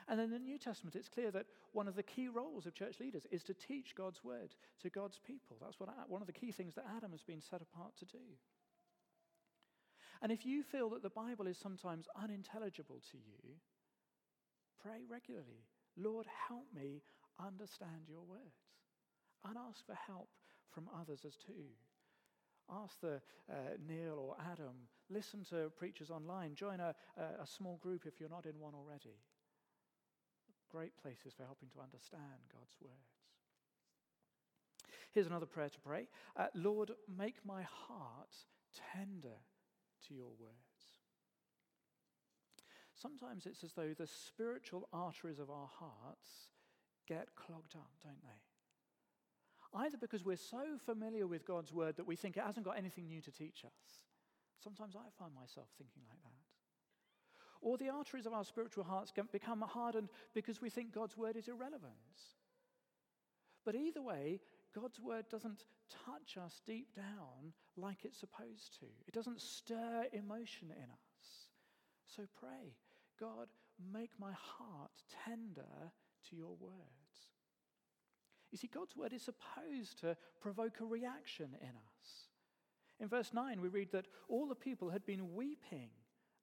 And 0.07 0.19
in 0.19 0.31
the 0.31 0.39
New 0.39 0.57
Testament, 0.57 0.95
it's 0.95 1.07
clear 1.07 1.29
that 1.31 1.45
one 1.71 1.87
of 1.87 1.95
the 1.95 2.01
key 2.01 2.29
roles 2.29 2.65
of 2.65 2.73
church 2.73 2.99
leaders 2.99 3.27
is 3.29 3.43
to 3.43 3.53
teach 3.53 3.93
God's 3.93 4.23
word 4.23 4.55
to 4.81 4.89
God's 4.89 5.19
people. 5.19 5.57
That's 5.61 5.79
what, 5.79 5.89
one 6.07 6.21
of 6.21 6.27
the 6.27 6.33
key 6.33 6.51
things 6.51 6.73
that 6.75 6.85
Adam 6.97 7.11
has 7.11 7.21
been 7.21 7.41
set 7.41 7.61
apart 7.61 7.95
to 7.99 8.05
do. 8.05 8.17
And 10.21 10.31
if 10.31 10.47
you 10.47 10.63
feel 10.63 10.89
that 10.89 11.03
the 11.03 11.11
Bible 11.11 11.45
is 11.45 11.59
sometimes 11.59 12.07
unintelligible 12.21 13.01
to 13.11 13.17
you, 13.17 13.55
pray 14.81 15.05
regularly. 15.07 15.67
Lord, 15.95 16.25
help 16.47 16.65
me 16.75 17.03
understand 17.39 18.07
your 18.07 18.23
words. 18.27 18.65
And 19.45 19.57
ask 19.57 19.85
for 19.85 19.95
help 20.07 20.29
from 20.73 20.89
others 20.99 21.19
as 21.25 21.35
too. 21.35 21.69
Ask 22.71 23.01
the 23.01 23.21
uh, 23.51 23.55
Neil 23.87 24.17
or 24.19 24.35
Adam, 24.51 24.75
listen 25.09 25.43
to 25.49 25.71
preachers 25.77 26.11
online, 26.11 26.53
join 26.55 26.79
a, 26.79 26.93
a, 27.17 27.47
small 27.47 27.77
group 27.77 28.03
if 28.05 28.19
you're 28.19 28.29
not 28.29 28.45
in 28.45 28.59
one 28.59 28.73
already 28.75 29.17
great 30.69 30.95
places 31.01 31.33
for 31.35 31.43
helping 31.43 31.69
to 31.69 31.81
understand 31.81 32.45
God's 32.53 32.75
words. 32.79 33.19
Here's 35.11 35.27
another 35.27 35.47
prayer 35.47 35.69
to 35.69 35.79
pray 35.79 36.07
uh, 36.37 36.47
Lord, 36.53 36.91
make 37.17 37.37
my 37.45 37.63
heart 37.63 38.35
tender 38.93 39.41
to 40.07 40.13
your 40.13 40.31
words. 40.39 40.53
Sometimes 42.93 43.45
it's 43.45 43.63
as 43.63 43.73
though 43.73 43.93
the 43.97 44.07
spiritual 44.07 44.87
arteries 44.93 45.39
of 45.39 45.49
our 45.49 45.69
hearts 45.79 46.49
get 47.07 47.29
clogged 47.35 47.75
up, 47.75 47.91
don't 48.03 48.21
they? 48.23 48.48
Either 49.73 49.97
because 49.97 50.25
we're 50.25 50.35
so 50.35 50.77
familiar 50.85 51.27
with 51.27 51.45
God's 51.45 51.71
word 51.71 51.97
that 51.97 52.07
we 52.07 52.15
think 52.15 52.37
it 52.37 52.43
hasn't 52.43 52.65
got 52.65 52.77
anything 52.77 53.07
new 53.07 53.21
to 53.21 53.31
teach 53.31 53.63
us. 53.65 54.03
Sometimes 54.63 54.95
I 54.95 55.09
find 55.17 55.33
myself 55.33 55.67
thinking 55.77 56.03
like 56.09 56.21
that 56.23 56.49
or 57.61 57.77
the 57.77 57.89
arteries 57.89 58.25
of 58.25 58.33
our 58.33 58.43
spiritual 58.43 58.83
hearts 58.83 59.11
can 59.11 59.27
become 59.31 59.61
hardened 59.61 60.09
because 60.33 60.61
we 60.61 60.69
think 60.69 60.93
God's 60.93 61.17
word 61.17 61.35
is 61.35 61.47
irrelevant. 61.47 61.93
But 63.65 63.75
either 63.75 64.01
way, 64.01 64.39
God's 64.73 64.99
word 64.99 65.25
doesn't 65.29 65.65
touch 66.05 66.37
us 66.37 66.61
deep 66.65 66.95
down 66.95 67.53
like 67.75 68.05
it's 68.05 68.19
supposed 68.19 68.79
to. 68.79 68.85
It 69.07 69.13
doesn't 69.13 69.41
stir 69.41 70.05
emotion 70.13 70.71
in 70.71 70.83
us. 70.83 71.49
So 72.07 72.23
pray, 72.39 72.75
God, 73.19 73.47
make 73.91 74.11
my 74.17 74.31
heart 74.31 74.91
tender 75.25 75.91
to 76.29 76.35
your 76.35 76.55
words. 76.59 76.98
You 78.51 78.57
see, 78.57 78.69
God's 78.73 78.95
word 78.95 79.13
is 79.13 79.21
supposed 79.21 79.99
to 79.99 80.17
provoke 80.41 80.79
a 80.79 80.85
reaction 80.85 81.49
in 81.61 81.69
us. 81.69 82.27
In 82.99 83.07
verse 83.07 83.31
9, 83.33 83.61
we 83.61 83.69
read 83.69 83.91
that 83.91 84.07
all 84.27 84.47
the 84.47 84.55
people 84.55 84.89
had 84.89 85.05
been 85.05 85.35
weeping 85.35 85.89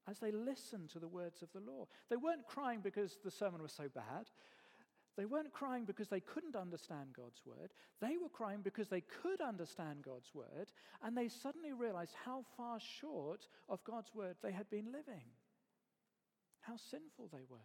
as 0.09 0.19
they 0.19 0.31
listened 0.31 0.89
to 0.89 0.99
the 0.99 1.07
words 1.07 1.41
of 1.41 1.51
the 1.51 1.59
law. 1.59 1.85
They 2.09 2.15
weren't 2.15 2.47
crying 2.47 2.79
because 2.81 3.17
the 3.23 3.31
sermon 3.31 3.61
was 3.61 3.73
so 3.73 3.89
bad. 3.93 4.29
They 5.17 5.25
weren't 5.25 5.51
crying 5.51 5.85
because 5.85 6.07
they 6.07 6.19
couldn't 6.19 6.55
understand 6.55 7.09
God's 7.13 7.41
word. 7.45 7.73
They 7.99 8.17
were 8.21 8.29
crying 8.29 8.61
because 8.63 8.87
they 8.87 9.01
could 9.01 9.41
understand 9.41 10.03
God's 10.03 10.33
word, 10.33 10.71
and 11.03 11.17
they 11.17 11.27
suddenly 11.27 11.73
realized 11.73 12.13
how 12.23 12.45
far 12.55 12.79
short 12.79 13.47
of 13.67 13.83
God's 13.83 14.13
word 14.13 14.35
they 14.41 14.51
had 14.51 14.69
been 14.69 14.91
living, 14.91 15.25
how 16.61 16.75
sinful 16.77 17.29
they 17.33 17.43
were. 17.49 17.57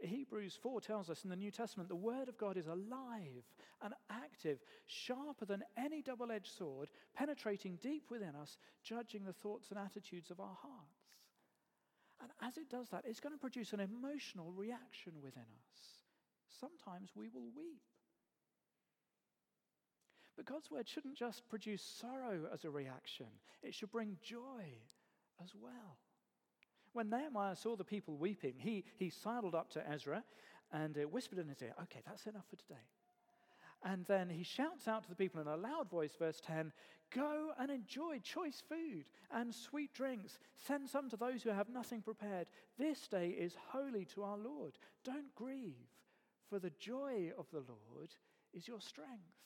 Hebrews 0.00 0.58
4 0.62 0.80
tells 0.80 1.10
us 1.10 1.22
in 1.22 1.30
the 1.30 1.36
New 1.36 1.50
Testament 1.50 1.88
the 1.88 1.94
Word 1.94 2.28
of 2.28 2.36
God 2.36 2.56
is 2.56 2.66
alive 2.66 3.44
and 3.82 3.94
active, 4.10 4.58
sharper 4.86 5.44
than 5.44 5.62
any 5.76 6.02
double 6.02 6.32
edged 6.32 6.52
sword, 6.56 6.90
penetrating 7.14 7.78
deep 7.80 8.10
within 8.10 8.34
us, 8.34 8.58
judging 8.82 9.24
the 9.24 9.32
thoughts 9.32 9.70
and 9.70 9.78
attitudes 9.78 10.30
of 10.30 10.40
our 10.40 10.56
hearts. 10.60 11.06
And 12.20 12.30
as 12.42 12.56
it 12.56 12.68
does 12.70 12.88
that, 12.90 13.04
it's 13.06 13.20
going 13.20 13.34
to 13.34 13.38
produce 13.38 13.72
an 13.72 13.80
emotional 13.80 14.52
reaction 14.52 15.12
within 15.22 15.42
us. 15.42 15.80
Sometimes 16.60 17.10
we 17.14 17.28
will 17.28 17.50
weep. 17.56 17.82
But 20.36 20.46
God's 20.46 20.70
Word 20.70 20.88
shouldn't 20.88 21.16
just 21.16 21.48
produce 21.48 21.82
sorrow 21.82 22.48
as 22.52 22.64
a 22.64 22.70
reaction, 22.70 23.26
it 23.62 23.74
should 23.74 23.90
bring 23.90 24.18
joy 24.22 24.64
as 25.42 25.52
well. 25.54 25.98
When 26.96 27.10
Nehemiah 27.10 27.56
saw 27.56 27.76
the 27.76 27.84
people 27.84 28.16
weeping, 28.16 28.54
he, 28.56 28.82
he 28.96 29.10
sidled 29.10 29.54
up 29.54 29.68
to 29.72 29.86
Ezra 29.86 30.24
and 30.72 30.96
uh, 30.96 31.02
whispered 31.02 31.38
in 31.38 31.46
his 31.46 31.60
ear, 31.60 31.74
Okay, 31.82 32.00
that's 32.06 32.26
enough 32.26 32.46
for 32.48 32.56
today. 32.56 32.86
And 33.84 34.06
then 34.06 34.30
he 34.30 34.42
shouts 34.42 34.88
out 34.88 35.02
to 35.02 35.10
the 35.10 35.14
people 35.14 35.42
in 35.42 35.46
a 35.46 35.58
loud 35.58 35.90
voice, 35.90 36.16
verse 36.18 36.40
10 36.40 36.72
Go 37.14 37.50
and 37.58 37.70
enjoy 37.70 38.20
choice 38.20 38.62
food 38.66 39.04
and 39.30 39.54
sweet 39.54 39.92
drinks. 39.92 40.38
Send 40.54 40.88
some 40.88 41.10
to 41.10 41.18
those 41.18 41.42
who 41.42 41.50
have 41.50 41.68
nothing 41.68 42.00
prepared. 42.00 42.46
This 42.78 43.06
day 43.08 43.28
is 43.28 43.58
holy 43.68 44.06
to 44.14 44.22
our 44.22 44.38
Lord. 44.38 44.78
Don't 45.04 45.34
grieve, 45.34 45.90
for 46.48 46.58
the 46.58 46.72
joy 46.78 47.30
of 47.38 47.44
the 47.52 47.58
Lord 47.58 48.08
is 48.54 48.66
your 48.66 48.80
strength. 48.80 49.36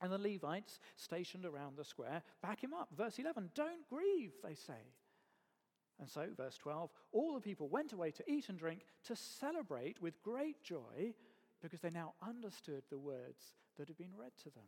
And 0.00 0.12
the 0.12 0.18
Levites 0.18 0.78
stationed 0.94 1.44
around 1.44 1.76
the 1.76 1.84
square 1.84 2.22
back 2.40 2.62
him 2.62 2.72
up. 2.72 2.90
Verse 2.96 3.18
11 3.18 3.50
Don't 3.56 3.88
grieve, 3.90 4.34
they 4.44 4.54
say. 4.54 4.94
And 6.00 6.08
so, 6.08 6.26
verse 6.36 6.56
12, 6.56 6.90
all 7.12 7.34
the 7.34 7.40
people 7.40 7.68
went 7.68 7.92
away 7.92 8.10
to 8.12 8.30
eat 8.30 8.48
and 8.48 8.58
drink 8.58 8.84
to 9.04 9.14
celebrate 9.14 10.02
with 10.02 10.22
great 10.22 10.62
joy 10.62 11.14
because 11.62 11.80
they 11.80 11.90
now 11.90 12.14
understood 12.26 12.82
the 12.90 12.98
words 12.98 13.54
that 13.78 13.88
had 13.88 13.96
been 13.96 14.16
read 14.16 14.32
to 14.42 14.50
them. 14.50 14.64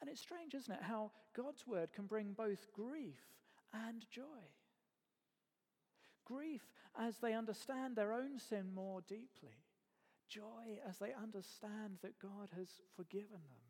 And 0.00 0.08
it's 0.08 0.20
strange, 0.20 0.54
isn't 0.54 0.72
it, 0.72 0.82
how 0.82 1.10
God's 1.34 1.66
word 1.66 1.92
can 1.92 2.06
bring 2.06 2.32
both 2.32 2.72
grief 2.72 3.20
and 3.72 4.04
joy. 4.10 4.24
Grief 6.24 6.62
as 6.98 7.18
they 7.18 7.34
understand 7.34 7.96
their 7.96 8.12
own 8.12 8.38
sin 8.38 8.72
more 8.74 9.00
deeply, 9.08 9.64
joy 10.28 10.78
as 10.88 10.98
they 10.98 11.12
understand 11.12 11.98
that 12.02 12.18
God 12.20 12.48
has 12.56 12.68
forgiven 12.96 13.40
them 13.48 13.61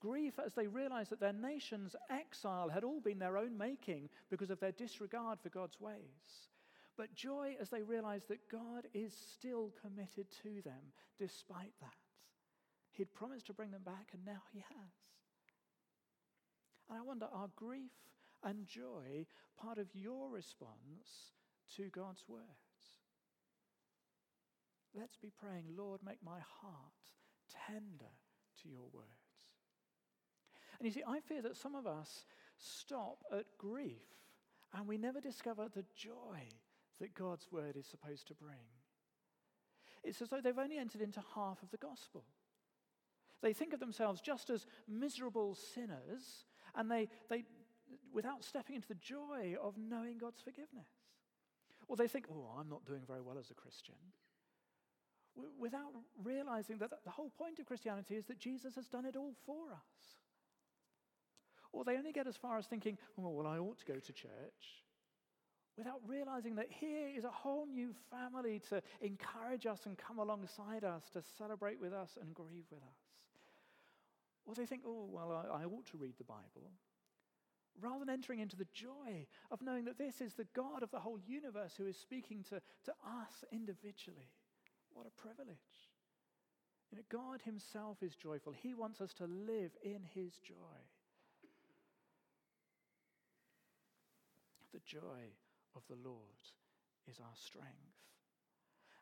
grief 0.00 0.34
as 0.44 0.54
they 0.54 0.66
realized 0.66 1.10
that 1.10 1.20
their 1.20 1.32
nation's 1.32 1.94
exile 2.10 2.68
had 2.68 2.84
all 2.84 3.00
been 3.00 3.18
their 3.18 3.36
own 3.36 3.56
making 3.56 4.08
because 4.30 4.50
of 4.50 4.60
their 4.60 4.72
disregard 4.72 5.38
for 5.40 5.48
God's 5.48 5.80
ways. 5.80 6.48
But 6.96 7.14
joy 7.14 7.56
as 7.60 7.70
they 7.70 7.82
realized 7.82 8.28
that 8.28 8.50
God 8.50 8.86
is 8.92 9.14
still 9.32 9.72
committed 9.80 10.26
to 10.42 10.62
them 10.62 10.92
despite 11.18 11.72
that. 11.80 11.94
He'd 12.92 13.14
promised 13.14 13.46
to 13.46 13.54
bring 13.54 13.70
them 13.70 13.84
back, 13.84 14.08
and 14.12 14.24
now 14.24 14.42
He 14.52 14.58
has. 14.58 14.92
And 16.88 16.98
I 16.98 17.02
wonder 17.02 17.26
are 17.32 17.48
grief 17.56 17.92
and 18.42 18.66
joy 18.66 19.26
part 19.56 19.78
of 19.78 19.86
your 19.94 20.30
response 20.30 21.32
to 21.76 21.88
God's 21.90 22.24
words? 22.28 22.46
Let's 24.94 25.16
be 25.16 25.30
praying, 25.30 25.66
Lord, 25.76 26.00
make 26.04 26.18
my 26.24 26.40
heart 26.60 27.00
tender 27.68 28.10
to 28.62 28.68
your 28.68 28.88
words. 28.92 29.19
And 30.80 30.86
you 30.86 30.92
see, 30.92 31.04
I 31.06 31.20
fear 31.20 31.42
that 31.42 31.56
some 31.56 31.74
of 31.74 31.86
us 31.86 32.24
stop 32.56 33.18
at 33.32 33.44
grief 33.58 34.02
and 34.74 34.88
we 34.88 34.96
never 34.96 35.20
discover 35.20 35.68
the 35.68 35.84
joy 35.94 36.48
that 37.00 37.14
God's 37.14 37.46
word 37.52 37.76
is 37.76 37.86
supposed 37.86 38.26
to 38.28 38.34
bring. 38.34 38.66
It's 40.02 40.22
as 40.22 40.30
though 40.30 40.40
they've 40.40 40.58
only 40.58 40.78
entered 40.78 41.02
into 41.02 41.22
half 41.34 41.62
of 41.62 41.70
the 41.70 41.76
gospel. 41.76 42.24
They 43.42 43.52
think 43.52 43.72
of 43.72 43.80
themselves 43.80 44.20
just 44.20 44.50
as 44.50 44.66
miserable 44.88 45.54
sinners, 45.54 46.44
and 46.74 46.90
they, 46.90 47.08
they 47.28 47.44
without 48.12 48.44
stepping 48.44 48.76
into 48.76 48.88
the 48.88 48.94
joy 48.94 49.56
of 49.62 49.76
knowing 49.76 50.18
God's 50.18 50.40
forgiveness. 50.40 50.88
Or 51.88 51.96
they 51.96 52.08
think, 52.08 52.26
oh, 52.30 52.54
I'm 52.58 52.68
not 52.68 52.84
doing 52.84 53.02
very 53.06 53.20
well 53.20 53.38
as 53.38 53.50
a 53.50 53.54
Christian. 53.54 53.96
Without 55.58 55.92
realizing 56.22 56.78
that 56.78 56.90
the 57.04 57.10
whole 57.10 57.30
point 57.30 57.58
of 57.58 57.66
Christianity 57.66 58.16
is 58.16 58.26
that 58.26 58.38
Jesus 58.38 58.74
has 58.74 58.88
done 58.88 59.06
it 59.06 59.16
all 59.16 59.34
for 59.46 59.72
us. 59.72 60.20
Or 61.72 61.84
they 61.84 61.96
only 61.96 62.12
get 62.12 62.26
as 62.26 62.36
far 62.36 62.58
as 62.58 62.66
thinking, 62.66 62.98
oh, 63.18 63.30
well, 63.30 63.46
I 63.46 63.58
ought 63.58 63.78
to 63.78 63.84
go 63.84 63.98
to 63.98 64.12
church 64.12 64.82
without 65.76 66.00
realizing 66.06 66.56
that 66.56 66.66
here 66.68 67.08
is 67.16 67.24
a 67.24 67.30
whole 67.30 67.66
new 67.66 67.94
family 68.10 68.60
to 68.68 68.82
encourage 69.00 69.66
us 69.66 69.86
and 69.86 69.96
come 69.96 70.18
alongside 70.18 70.84
us, 70.84 71.04
to 71.12 71.22
celebrate 71.38 71.80
with 71.80 71.92
us 71.92 72.18
and 72.20 72.34
grieve 72.34 72.66
with 72.70 72.82
us. 72.82 72.98
Or 74.44 74.54
they 74.54 74.66
think, 74.66 74.82
oh, 74.86 75.08
well, 75.10 75.32
I, 75.32 75.62
I 75.62 75.64
ought 75.64 75.86
to 75.86 75.96
read 75.96 76.14
the 76.18 76.24
Bible. 76.24 76.70
Rather 77.80 78.04
than 78.04 78.12
entering 78.12 78.40
into 78.40 78.56
the 78.56 78.66
joy 78.74 79.26
of 79.50 79.62
knowing 79.62 79.84
that 79.84 79.96
this 79.96 80.20
is 80.20 80.34
the 80.34 80.46
God 80.54 80.82
of 80.82 80.90
the 80.90 80.98
whole 80.98 81.18
universe 81.26 81.72
who 81.78 81.86
is 81.86 81.96
speaking 81.96 82.44
to, 82.50 82.60
to 82.84 82.90
us 82.90 83.44
individually. 83.52 84.28
What 84.92 85.06
a 85.06 85.22
privilege. 85.22 85.56
You 86.90 86.98
know, 86.98 87.04
God 87.10 87.40
Himself 87.42 88.02
is 88.02 88.16
joyful. 88.16 88.52
He 88.52 88.74
wants 88.74 89.00
us 89.00 89.14
to 89.14 89.24
live 89.24 89.70
in 89.82 90.02
His 90.12 90.32
joy. 90.38 90.54
The 94.72 94.80
joy 94.86 95.34
of 95.74 95.82
the 95.88 95.96
Lord 96.02 96.40
is 97.08 97.20
our 97.20 97.34
strength. 97.34 98.00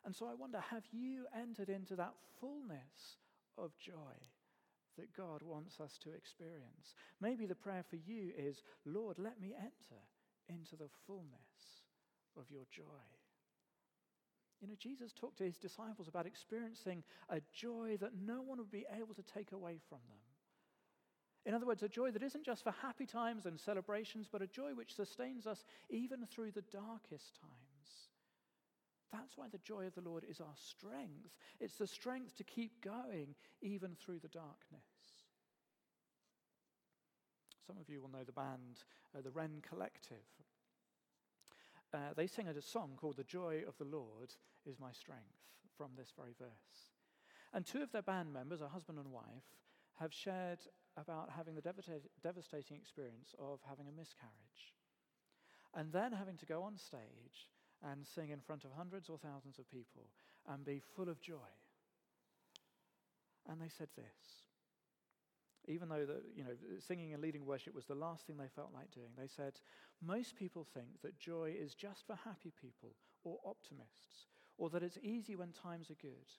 And 0.05 0.15
so 0.15 0.27
I 0.27 0.33
wonder 0.33 0.59
have 0.59 0.85
you 0.91 1.25
entered 1.37 1.69
into 1.69 1.95
that 1.97 2.13
fullness 2.39 3.17
of 3.57 3.77
joy 3.77 4.15
that 4.97 5.15
God 5.15 5.41
wants 5.43 5.79
us 5.79 5.97
to 6.03 6.11
experience? 6.11 6.95
Maybe 7.21 7.45
the 7.45 7.55
prayer 7.55 7.83
for 7.89 7.97
you 7.97 8.31
is 8.37 8.63
Lord, 8.85 9.17
let 9.19 9.39
me 9.39 9.53
enter 9.57 10.01
into 10.47 10.75
the 10.75 10.89
fullness 11.05 11.83
of 12.37 12.49
your 12.49 12.63
joy. 12.71 12.83
You 14.61 14.67
know, 14.67 14.75
Jesus 14.77 15.13
talked 15.13 15.37
to 15.37 15.45
his 15.45 15.57
disciples 15.57 16.07
about 16.07 16.25
experiencing 16.25 17.03
a 17.29 17.39
joy 17.53 17.97
that 18.01 18.11
no 18.21 18.41
one 18.41 18.57
would 18.57 18.71
be 18.71 18.85
able 18.93 19.13
to 19.15 19.23
take 19.23 19.51
away 19.53 19.79
from 19.87 19.99
them. 20.09 20.28
In 21.45 21.53
other 21.53 21.65
words, 21.65 21.83
a 21.83 21.89
joy 21.89 22.11
that 22.11 22.23
isn't 22.23 22.45
just 22.45 22.63
for 22.63 22.73
happy 22.81 23.05
times 23.05 23.45
and 23.45 23.59
celebrations, 23.59 24.27
but 24.31 24.41
a 24.41 24.47
joy 24.47 24.71
which 24.73 24.95
sustains 24.95 25.47
us 25.47 25.63
even 25.89 26.25
through 26.25 26.51
the 26.51 26.63
darkest 26.63 27.39
times. 27.39 28.09
That's 29.11 29.37
why 29.37 29.47
the 29.51 29.57
joy 29.59 29.87
of 29.87 29.95
the 29.95 30.07
Lord 30.07 30.23
is 30.29 30.39
our 30.39 30.55
strength. 30.55 31.35
It's 31.59 31.77
the 31.77 31.87
strength 31.87 32.35
to 32.37 32.43
keep 32.43 32.83
going 32.83 33.35
even 33.61 33.95
through 33.95 34.19
the 34.19 34.27
darkness. 34.27 34.83
Some 37.65 37.77
of 37.77 37.89
you 37.89 38.01
will 38.01 38.09
know 38.09 38.23
the 38.25 38.31
band, 38.31 38.83
uh, 39.17 39.21
the 39.21 39.31
Rend 39.31 39.63
Collective. 39.63 40.17
Uh, 41.93 42.13
they 42.15 42.27
sing 42.27 42.47
a 42.47 42.61
song 42.61 42.91
called 42.97 43.17
The 43.17 43.23
Joy 43.23 43.63
of 43.67 43.77
the 43.77 43.85
Lord 43.85 44.33
is 44.65 44.79
My 44.79 44.91
Strength 44.91 45.23
from 45.75 45.91
this 45.95 46.11
very 46.15 46.33
verse. 46.37 46.91
And 47.53 47.65
two 47.65 47.81
of 47.81 47.91
their 47.91 48.03
band 48.03 48.31
members, 48.31 48.61
a 48.61 48.67
husband 48.67 48.99
and 48.99 49.11
wife, 49.11 49.55
have 49.99 50.13
shared 50.13 50.59
about 50.97 51.29
having 51.35 51.55
the 51.55 51.61
devastating 51.61 52.77
experience 52.77 53.35
of 53.39 53.59
having 53.67 53.87
a 53.87 53.97
miscarriage. 53.97 54.73
And 55.75 55.91
then 55.91 56.11
having 56.11 56.37
to 56.37 56.45
go 56.45 56.63
on 56.63 56.77
stage 56.77 57.49
and 57.83 58.05
sing 58.05 58.31
in 58.31 58.39
front 58.39 58.65
of 58.65 58.71
hundreds 58.75 59.09
or 59.09 59.17
thousands 59.17 59.59
of 59.59 59.69
people 59.69 60.09
and 60.47 60.65
be 60.65 60.81
full 60.95 61.09
of 61.09 61.21
joy. 61.21 61.49
And 63.47 63.61
they 63.61 63.69
said 63.69 63.89
this. 63.95 64.43
Even 65.67 65.89
though 65.89 66.05
the, 66.05 66.21
you 66.35 66.43
know, 66.43 66.55
singing 66.79 67.13
and 67.13 67.21
leading 67.21 67.45
worship 67.45 67.75
was 67.75 67.85
the 67.85 67.93
last 67.93 68.25
thing 68.25 68.37
they 68.37 68.47
felt 68.55 68.71
like 68.73 68.91
doing, 68.91 69.11
they 69.17 69.27
said, 69.27 69.53
Most 70.01 70.35
people 70.35 70.65
think 70.73 71.01
that 71.03 71.19
joy 71.19 71.53
is 71.57 71.75
just 71.75 72.07
for 72.07 72.15
happy 72.15 72.51
people 72.59 72.95
or 73.23 73.37
optimists, 73.45 74.25
or 74.57 74.69
that 74.71 74.81
it's 74.81 74.97
easy 75.03 75.35
when 75.35 75.51
times 75.51 75.91
are 75.91 76.01
good. 76.01 76.31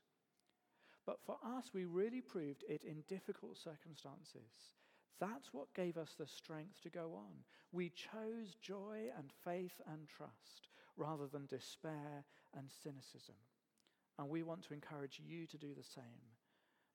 For 1.30 1.38
us, 1.56 1.70
we 1.72 1.84
really 1.84 2.20
proved 2.20 2.64
it 2.68 2.82
in 2.82 3.04
difficult 3.06 3.56
circumstances. 3.56 4.72
That's 5.20 5.54
what 5.54 5.72
gave 5.74 5.96
us 5.96 6.16
the 6.18 6.26
strength 6.26 6.80
to 6.82 6.90
go 6.90 7.14
on. 7.14 7.44
We 7.70 7.90
chose 7.90 8.56
joy 8.60 9.12
and 9.16 9.30
faith 9.44 9.80
and 9.86 10.08
trust 10.08 10.70
rather 10.96 11.28
than 11.28 11.46
despair 11.46 12.24
and 12.52 12.68
cynicism. 12.82 13.36
And 14.18 14.28
we 14.28 14.42
want 14.42 14.64
to 14.64 14.74
encourage 14.74 15.22
you 15.24 15.46
to 15.46 15.56
do 15.56 15.72
the 15.72 15.84
same. 15.84 16.34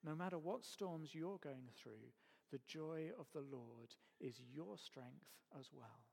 No 0.04 0.14
matter 0.14 0.36
what 0.36 0.66
storms 0.66 1.14
you're 1.14 1.40
going 1.42 1.70
through, 1.82 2.12
the 2.52 2.60
joy 2.66 3.12
of 3.18 3.28
the 3.32 3.40
Lord 3.40 3.94
is 4.20 4.42
your 4.52 4.76
strength 4.76 5.32
as 5.58 5.70
well. 5.72 6.04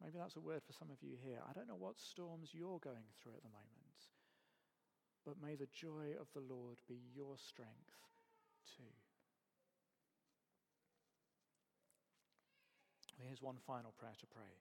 Maybe 0.00 0.18
that's 0.18 0.36
a 0.36 0.40
word 0.40 0.62
for 0.64 0.72
some 0.72 0.92
of 0.92 1.02
you 1.02 1.16
here. 1.20 1.40
I 1.50 1.52
don't 1.52 1.66
know 1.66 1.74
what 1.74 1.98
storms 1.98 2.50
you're 2.52 2.78
going 2.78 3.10
through 3.20 3.32
at 3.34 3.42
the 3.42 3.48
moment 3.48 3.85
but 5.26 5.42
may 5.42 5.56
the 5.56 5.68
joy 5.74 6.14
of 6.20 6.28
the 6.32 6.54
Lord 6.54 6.76
be 6.88 7.00
your 7.14 7.36
strength 7.36 7.98
too. 8.76 8.84
Here's 13.18 13.42
one 13.42 13.56
final 13.66 13.92
prayer 13.98 14.14
to 14.20 14.26
pray 14.26 14.54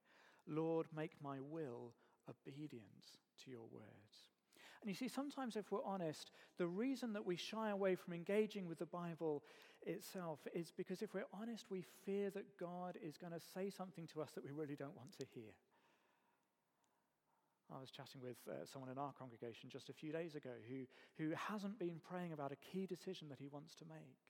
Lord, 0.48 0.88
make 0.96 1.12
my 1.24 1.38
will 1.40 1.94
obedient 2.30 3.20
to 3.44 3.52
your 3.52 3.66
words. 3.72 4.30
And 4.82 4.90
you 4.90 4.96
see, 4.96 5.08
sometimes 5.08 5.56
if 5.56 5.72
we're 5.72 5.84
honest, 5.84 6.32
the 6.58 6.68
reason 6.68 7.14
that 7.14 7.26
we 7.26 7.36
shy 7.36 7.72
away 7.72 7.96
from 7.96 8.14
engaging 8.14 8.68
with 8.68 8.78
the 8.78 8.86
Bible 8.86 9.44
itself 9.84 10.40
is 10.54 10.72
because 10.76 11.02
if 11.02 11.14
we're 11.14 11.26
honest, 11.34 11.66
we 11.72 11.84
fear 12.06 12.30
that 12.32 12.58
God 12.60 12.96
is 13.02 13.18
going 13.18 13.34
to 13.34 13.40
say 13.40 13.72
something 13.72 14.06
to 14.14 14.22
us 14.22 14.32
that 14.34 14.44
we 14.44 14.52
really 14.52 14.76
don't 14.76 14.96
want 14.96 15.12
to 15.20 15.26
hear. 15.34 15.54
I 17.74 17.80
was 17.80 17.90
chatting 17.90 18.22
with 18.22 18.38
uh, 18.48 18.66
someone 18.66 18.92
in 18.92 18.98
our 18.98 19.14
congregation 19.18 19.70
just 19.70 19.90
a 19.90 19.94
few 19.94 20.12
days 20.12 20.36
ago 20.36 20.52
who, 20.70 20.86
who 21.18 21.34
hasn't 21.36 21.80
been 21.80 22.00
praying 22.00 22.32
about 22.32 22.52
a 22.52 22.56
key 22.58 22.86
decision 22.86 23.30
that 23.30 23.40
he 23.40 23.48
wants 23.48 23.74
to 23.76 23.86
make. 23.86 24.22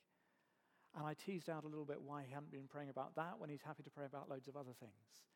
And 0.96 1.06
I 1.06 1.14
teased 1.14 1.50
out 1.50 1.66
a 1.66 1.68
little 1.68 1.86
bit 1.86 2.02
why 2.02 2.24
he 2.24 2.32
hadn't 2.34 2.52
been 2.52 2.70
praying 2.70 2.90
about 2.90 3.16
that 3.16 3.36
when 3.38 3.50
he's 3.50 3.62
happy 3.62 3.84
to 3.84 3.90
pray 3.90 4.06
about 4.06 4.30
loads 4.30 4.48
of 4.48 4.56
other 4.56 4.72
things. 4.80 5.28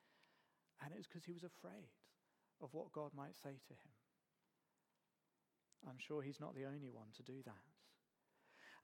And 0.81 0.93
it 0.93 0.97
was 0.97 1.07
because 1.07 1.25
he 1.25 1.33
was 1.33 1.43
afraid 1.43 1.91
of 2.62 2.73
what 2.73 2.93
God 2.93 3.12
might 3.15 3.35
say 3.35 3.59
to 3.67 3.73
him. 3.73 3.93
I'm 5.88 5.99
sure 5.99 6.21
he's 6.21 6.39
not 6.39 6.55
the 6.55 6.65
only 6.65 6.89
one 6.89 7.07
to 7.17 7.23
do 7.23 7.43
that. 7.45 7.67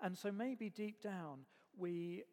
And 0.01 0.17
so 0.17 0.32
maybe 0.32 0.69
deep 0.69 1.01
down, 1.01 1.45
we, 1.78 2.23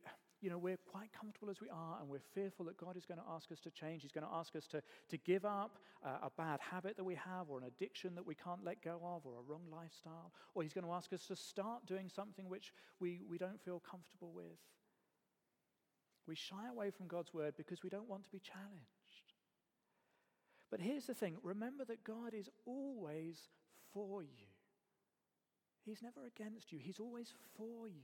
you 0.43 0.51
know, 0.51 0.59
we're 0.59 0.77
quite 0.91 1.11
comfortable 1.19 1.49
as 1.49 1.61
we 1.61 1.69
are 1.69 1.99
and 2.01 2.09
we're 2.09 2.21
fearful 2.35 2.67
that 2.67 2.77
God 2.77 2.97
is 2.97 3.07
going 3.07 3.19
to 3.19 3.27
ask 3.33 3.53
us 3.53 3.61
to 3.61 3.71
change. 3.71 4.03
He's 4.03 4.11
going 4.11 4.27
to 4.27 4.35
ask 4.35 4.57
us 4.57 4.67
to, 4.69 4.83
to 5.09 5.17
give 5.17 5.45
up 5.45 5.79
uh, 6.05 6.27
a 6.27 6.31
bad 6.37 6.59
habit 6.61 6.97
that 6.97 7.05
we 7.05 7.15
have 7.15 7.49
or 7.49 7.59
an 7.59 7.65
addiction 7.65 8.17
that 8.17 8.27
we 8.27 8.35
can't 8.35 8.65
let 8.65 8.83
go 8.83 9.01
of 9.05 9.25
or 9.25 9.39
a 9.39 9.43
wrong 9.47 9.63
lifestyle. 9.71 10.33
Or 10.55 10.65
He's 10.65 10.73
going 10.73 10.85
to 10.85 10.93
ask 10.93 11.13
us 11.13 11.25
to 11.27 11.37
start 11.37 11.87
doing 11.87 12.09
something 12.09 12.49
which 12.49 12.73
we, 12.99 13.21
we 13.31 13.39
don't 13.39 13.63
feel 13.65 13.81
comfortable 13.89 14.33
with. 14.35 14.59
We 16.27 16.35
shy 16.35 16.69
away 16.69 16.91
from 16.91 17.07
God's 17.07 17.33
word 17.33 17.55
because 17.57 17.83
we 17.85 17.89
don't 17.89 18.09
want 18.09 18.25
to 18.25 18.31
be 18.31 18.41
challenged. 18.41 18.83
But 20.71 20.81
here's 20.81 21.07
the 21.07 21.15
thing 21.15 21.37
remember 21.43 21.85
that 21.85 22.03
God 22.03 22.35
is 22.35 22.49
always 22.67 23.37
for 23.93 24.23
you. 24.23 24.49
He's 25.85 26.03
never 26.03 26.27
against 26.27 26.73
you, 26.73 26.79
He's 26.81 26.99
always 26.99 27.33
for 27.57 27.89
you. 27.89 28.03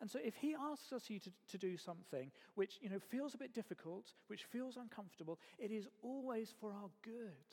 And 0.00 0.10
so 0.10 0.18
if 0.22 0.34
he 0.34 0.54
asks 0.54 0.92
us 0.92 1.02
to, 1.04 1.18
to 1.48 1.58
do 1.58 1.76
something 1.76 2.30
which 2.54 2.78
you 2.80 2.90
know, 2.90 2.98
feels 2.98 3.34
a 3.34 3.38
bit 3.38 3.54
difficult, 3.54 4.12
which 4.28 4.44
feels 4.44 4.76
uncomfortable, 4.76 5.38
it 5.58 5.70
is 5.70 5.88
always 6.02 6.52
for 6.60 6.72
our 6.72 6.90
good 7.02 7.46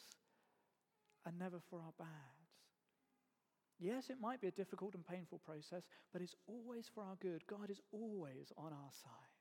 and 1.26 1.40
never 1.40 1.60
for 1.70 1.80
our 1.80 1.94
bad. 1.98 2.08
Yes, 3.80 4.10
it 4.10 4.22
might 4.22 4.42
be 4.42 4.48
a 4.48 4.52
difficult 4.52 4.94
and 4.96 5.06
painful 5.06 5.40
process, 5.40 5.84
but 6.12 6.22
it's 6.22 6.36
always 6.48 6.90
for 6.94 7.04
our 7.04 7.16
good. 7.22 7.44
God 7.48 7.70
is 7.70 7.82
always 7.92 8.52
on 8.58 8.72
our 8.72 8.92
side. 8.92 9.33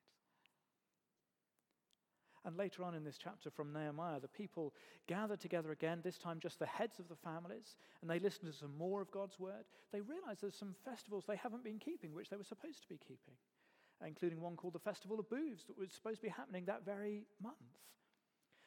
And 2.44 2.56
later 2.56 2.82
on 2.82 2.94
in 2.94 3.04
this 3.04 3.18
chapter 3.18 3.50
from 3.50 3.72
Nehemiah, 3.72 4.18
the 4.18 4.26
people 4.26 4.74
gather 5.06 5.36
together 5.36 5.70
again, 5.70 6.00
this 6.02 6.18
time 6.18 6.40
just 6.40 6.58
the 6.58 6.66
heads 6.66 6.98
of 6.98 7.08
the 7.08 7.14
families, 7.14 7.76
and 8.00 8.10
they 8.10 8.18
listen 8.18 8.46
to 8.46 8.52
some 8.52 8.76
more 8.76 9.00
of 9.00 9.12
God's 9.12 9.38
word. 9.38 9.64
They 9.92 10.00
realize 10.00 10.38
there's 10.40 10.56
some 10.56 10.74
festivals 10.84 11.24
they 11.26 11.36
haven't 11.36 11.62
been 11.62 11.78
keeping, 11.78 12.12
which 12.12 12.30
they 12.30 12.36
were 12.36 12.42
supposed 12.42 12.82
to 12.82 12.88
be 12.88 12.98
keeping, 12.98 13.34
including 14.04 14.40
one 14.40 14.56
called 14.56 14.74
the 14.74 14.80
Festival 14.80 15.20
of 15.20 15.30
Booths 15.30 15.64
that 15.66 15.78
was 15.78 15.92
supposed 15.92 16.16
to 16.16 16.22
be 16.22 16.30
happening 16.30 16.64
that 16.64 16.84
very 16.84 17.22
month. 17.40 17.56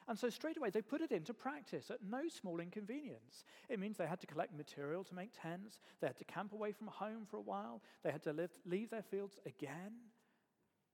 And 0.08 0.18
so 0.18 0.30
straight 0.30 0.56
away 0.56 0.70
they 0.70 0.82
put 0.82 1.02
it 1.02 1.12
into 1.12 1.34
practice 1.34 1.90
at 1.90 2.04
no 2.08 2.30
small 2.30 2.60
inconvenience. 2.60 3.44
It 3.70 3.80
means 3.80 3.98
they 3.98 4.06
had 4.06 4.22
to 4.22 4.28
collect 4.28 4.56
material 4.56 5.04
to 5.04 5.16
make 5.16 5.32
tents, 5.34 5.80
they 6.00 6.08
had 6.08 6.18
to 6.18 6.26
camp 6.26 6.54
away 6.54 6.72
from 6.72 6.88
home 6.88 7.26
for 7.30 7.38
a 7.38 7.42
while, 7.42 7.82
they 8.04 8.12
had 8.12 8.24
to 8.24 8.32
live, 8.32 8.52
leave 8.66 8.90
their 8.90 9.02
fields 9.02 9.38
again. 9.46 9.94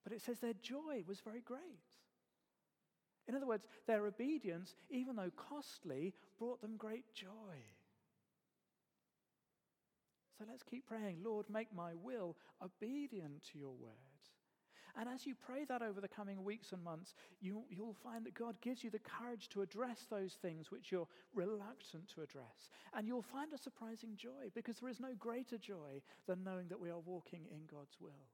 But 0.03 0.13
it 0.13 0.21
says 0.21 0.39
their 0.39 0.53
joy 0.53 1.03
was 1.05 1.19
very 1.19 1.41
great. 1.41 1.90
In 3.31 3.37
other 3.37 3.47
words, 3.47 3.65
their 3.87 4.05
obedience, 4.07 4.75
even 4.89 5.15
though 5.15 5.31
costly, 5.37 6.13
brought 6.37 6.59
them 6.59 6.75
great 6.75 7.05
joy. 7.13 7.55
So 10.37 10.43
let's 10.49 10.63
keep 10.63 10.85
praying, 10.85 11.19
Lord, 11.23 11.45
make 11.49 11.73
my 11.73 11.93
will 12.03 12.35
obedient 12.61 13.41
to 13.53 13.57
your 13.57 13.71
word. 13.71 13.93
And 14.99 15.07
as 15.07 15.25
you 15.25 15.33
pray 15.33 15.63
that 15.69 15.81
over 15.81 16.01
the 16.01 16.09
coming 16.09 16.43
weeks 16.43 16.73
and 16.73 16.83
months, 16.83 17.15
you, 17.39 17.63
you'll 17.69 17.95
find 18.03 18.25
that 18.25 18.33
God 18.33 18.59
gives 18.59 18.83
you 18.83 18.89
the 18.89 18.99
courage 18.99 19.47
to 19.49 19.61
address 19.61 20.07
those 20.09 20.33
things 20.41 20.69
which 20.69 20.91
you're 20.91 21.07
reluctant 21.33 22.09
to 22.13 22.23
address. 22.23 22.69
And 22.93 23.07
you'll 23.07 23.21
find 23.21 23.53
a 23.53 23.57
surprising 23.57 24.17
joy 24.17 24.51
because 24.53 24.79
there 24.79 24.89
is 24.89 24.99
no 24.99 25.13
greater 25.17 25.57
joy 25.57 26.01
than 26.27 26.43
knowing 26.43 26.67
that 26.67 26.81
we 26.81 26.89
are 26.89 26.99
walking 26.99 27.45
in 27.49 27.61
God's 27.71 27.95
will. 28.01 28.27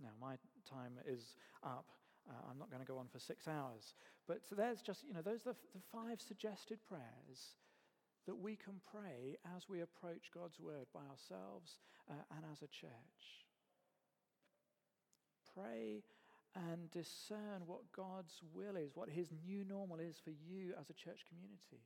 Now, 0.00 0.10
my 0.20 0.36
time 0.68 0.98
is 1.06 1.36
up. 1.64 1.86
Uh, 2.28 2.50
I'm 2.50 2.58
not 2.58 2.70
going 2.70 2.82
to 2.82 2.86
go 2.86 2.98
on 2.98 3.08
for 3.08 3.18
six 3.18 3.48
hours. 3.48 3.94
But 4.26 4.44
so 4.48 4.54
there's 4.54 4.82
just, 4.82 5.04
you 5.06 5.14
know, 5.14 5.22
those 5.22 5.40
are 5.46 5.56
the, 5.56 5.80
five 5.92 6.20
suggested 6.20 6.78
prayers 6.86 7.56
that 8.26 8.36
we 8.36 8.56
can 8.56 8.74
pray 8.92 9.38
as 9.56 9.68
we 9.68 9.80
approach 9.80 10.30
God's 10.34 10.60
word 10.60 10.86
by 10.92 11.00
ourselves 11.08 11.78
uh, 12.10 12.20
and 12.36 12.44
as 12.52 12.60
a 12.60 12.68
church. 12.68 13.24
Pray 15.56 16.04
and 16.54 16.90
discern 16.90 17.64
what 17.66 17.80
God's 17.96 18.40
will 18.52 18.76
is, 18.76 18.92
what 18.94 19.08
his 19.08 19.28
new 19.46 19.64
normal 19.64 19.98
is 19.98 20.16
for 20.22 20.30
you 20.30 20.74
as 20.80 20.90
a 20.90 20.94
church 20.94 21.24
community. 21.28 21.80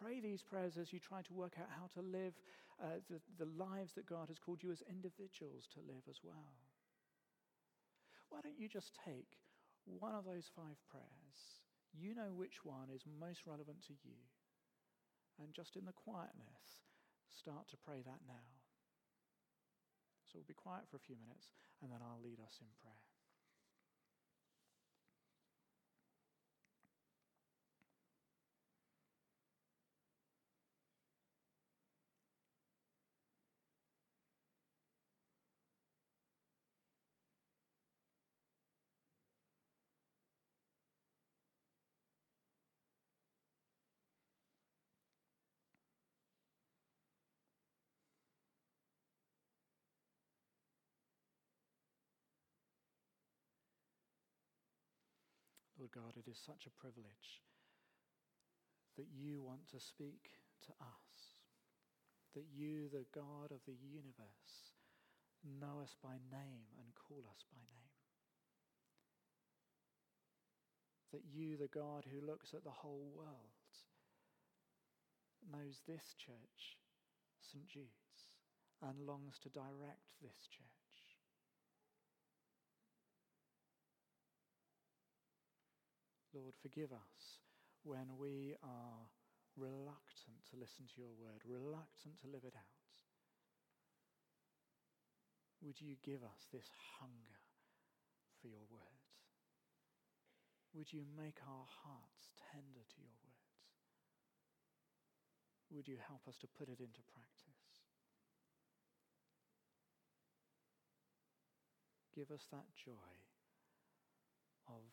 Pray 0.00 0.20
these 0.20 0.42
prayers 0.42 0.76
as 0.76 0.92
you 0.92 0.98
try 0.98 1.22
to 1.22 1.34
work 1.34 1.54
out 1.60 1.68
how 1.68 1.88
to 2.00 2.06
live 2.06 2.34
uh, 2.82 3.00
the, 3.10 3.20
the 3.38 3.50
lives 3.56 3.94
that 3.94 4.06
God 4.06 4.28
has 4.28 4.38
called 4.38 4.62
you 4.62 4.70
as 4.70 4.82
individuals 4.88 5.68
to 5.74 5.80
live 5.86 6.04
as 6.08 6.20
well. 6.22 6.52
Why 8.36 8.44
don't 8.44 8.60
you 8.60 8.68
just 8.68 8.92
take 9.00 9.40
one 9.88 10.12
of 10.12 10.28
those 10.28 10.52
five 10.52 10.76
prayers? 10.92 11.64
You 11.96 12.12
know 12.12 12.36
which 12.36 12.68
one 12.68 12.92
is 12.92 13.00
most 13.08 13.48
relevant 13.48 13.80
to 13.88 13.96
you 14.04 14.20
and 15.40 15.56
just 15.56 15.72
in 15.72 15.88
the 15.88 15.96
quietness, 15.96 16.84
start 17.32 17.64
to 17.72 17.80
pray 17.80 18.04
that 18.04 18.20
now. 18.28 18.52
So 20.28 20.36
we'll 20.36 20.52
be 20.52 20.52
quiet 20.52 20.84
for 20.90 21.00
a 21.00 21.06
few 21.08 21.16
minutes, 21.16 21.48
and 21.80 21.88
then 21.88 22.04
I'll 22.04 22.20
lead 22.20 22.36
us 22.44 22.60
in 22.60 22.68
prayer. 22.76 23.05
God, 55.92 56.16
it 56.16 56.28
is 56.30 56.38
such 56.38 56.66
a 56.66 56.80
privilege 56.80 57.42
that 58.96 59.08
you 59.12 59.42
want 59.42 59.68
to 59.70 59.80
speak 59.80 60.40
to 60.66 60.72
us, 60.80 61.36
that 62.34 62.46
you, 62.52 62.88
the 62.88 63.06
God 63.14 63.52
of 63.52 63.60
the 63.66 63.76
universe, 63.76 64.72
know 65.44 65.80
us 65.82 65.94
by 66.02 66.16
name 66.32 66.66
and 66.80 66.94
call 66.94 67.24
us 67.30 67.44
by 67.52 67.60
name. 67.60 67.94
That 71.12 71.24
you, 71.28 71.56
the 71.56 71.68
God 71.68 72.04
who 72.10 72.26
looks 72.26 72.52
at 72.52 72.64
the 72.64 72.70
whole 72.70 73.12
world, 73.14 73.56
knows 75.52 75.80
this 75.86 76.14
church, 76.18 76.78
St. 77.40 77.66
Jude's, 77.68 78.34
and 78.82 79.06
longs 79.06 79.38
to 79.42 79.48
direct 79.48 80.18
this 80.20 80.48
church. 80.50 80.75
Lord, 86.36 86.52
forgive 86.60 86.92
us 86.92 87.40
when 87.80 88.20
we 88.20 88.52
are 88.60 89.08
reluctant 89.56 90.44
to 90.52 90.60
listen 90.60 90.84
to 90.84 91.00
your 91.00 91.16
word, 91.16 91.40
reluctant 91.48 92.20
to 92.20 92.28
live 92.28 92.44
it 92.44 92.52
out. 92.52 92.92
Would 95.64 95.80
you 95.80 95.96
give 96.04 96.20
us 96.20 96.44
this 96.52 96.68
hunger 97.00 97.40
for 98.36 98.52
your 98.52 98.68
word? 98.68 99.00
Would 100.76 100.92
you 100.92 101.08
make 101.16 101.40
our 101.40 101.64
hearts 101.64 102.36
tender 102.52 102.84
to 102.84 102.98
your 103.00 103.16
words? 103.24 103.56
Would 105.72 105.88
you 105.88 105.96
help 106.04 106.28
us 106.28 106.36
to 106.44 106.52
put 106.52 106.68
it 106.68 106.84
into 106.84 107.00
practice? 107.16 107.64
Give 112.12 112.30
us 112.30 112.44
that 112.52 112.68
joy 112.76 113.16
of 114.68 114.84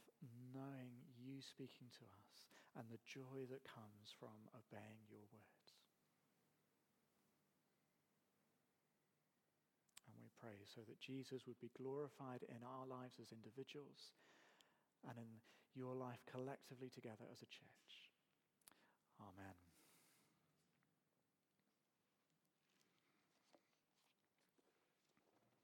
knowing 0.55 1.02
you 1.33 1.41
speaking 1.41 1.89
to 1.97 2.05
us 2.05 2.45
and 2.77 2.85
the 2.93 3.01
joy 3.09 3.49
that 3.49 3.65
comes 3.65 4.13
from 4.13 4.37
obeying 4.53 5.01
your 5.09 5.25
words. 5.33 5.73
And 10.05 10.13
we 10.21 10.29
pray 10.37 10.61
so 10.69 10.85
that 10.85 11.01
Jesus 11.01 11.49
would 11.49 11.57
be 11.57 11.73
glorified 11.73 12.45
in 12.45 12.61
our 12.61 12.85
lives 12.85 13.17
as 13.17 13.33
individuals 13.33 14.13
and 15.09 15.17
in 15.17 15.41
your 15.73 15.97
life 15.97 16.21
collectively 16.29 16.93
together 16.93 17.25
as 17.33 17.41
a 17.41 17.49
church. 17.49 18.13
Amen. 19.17 19.62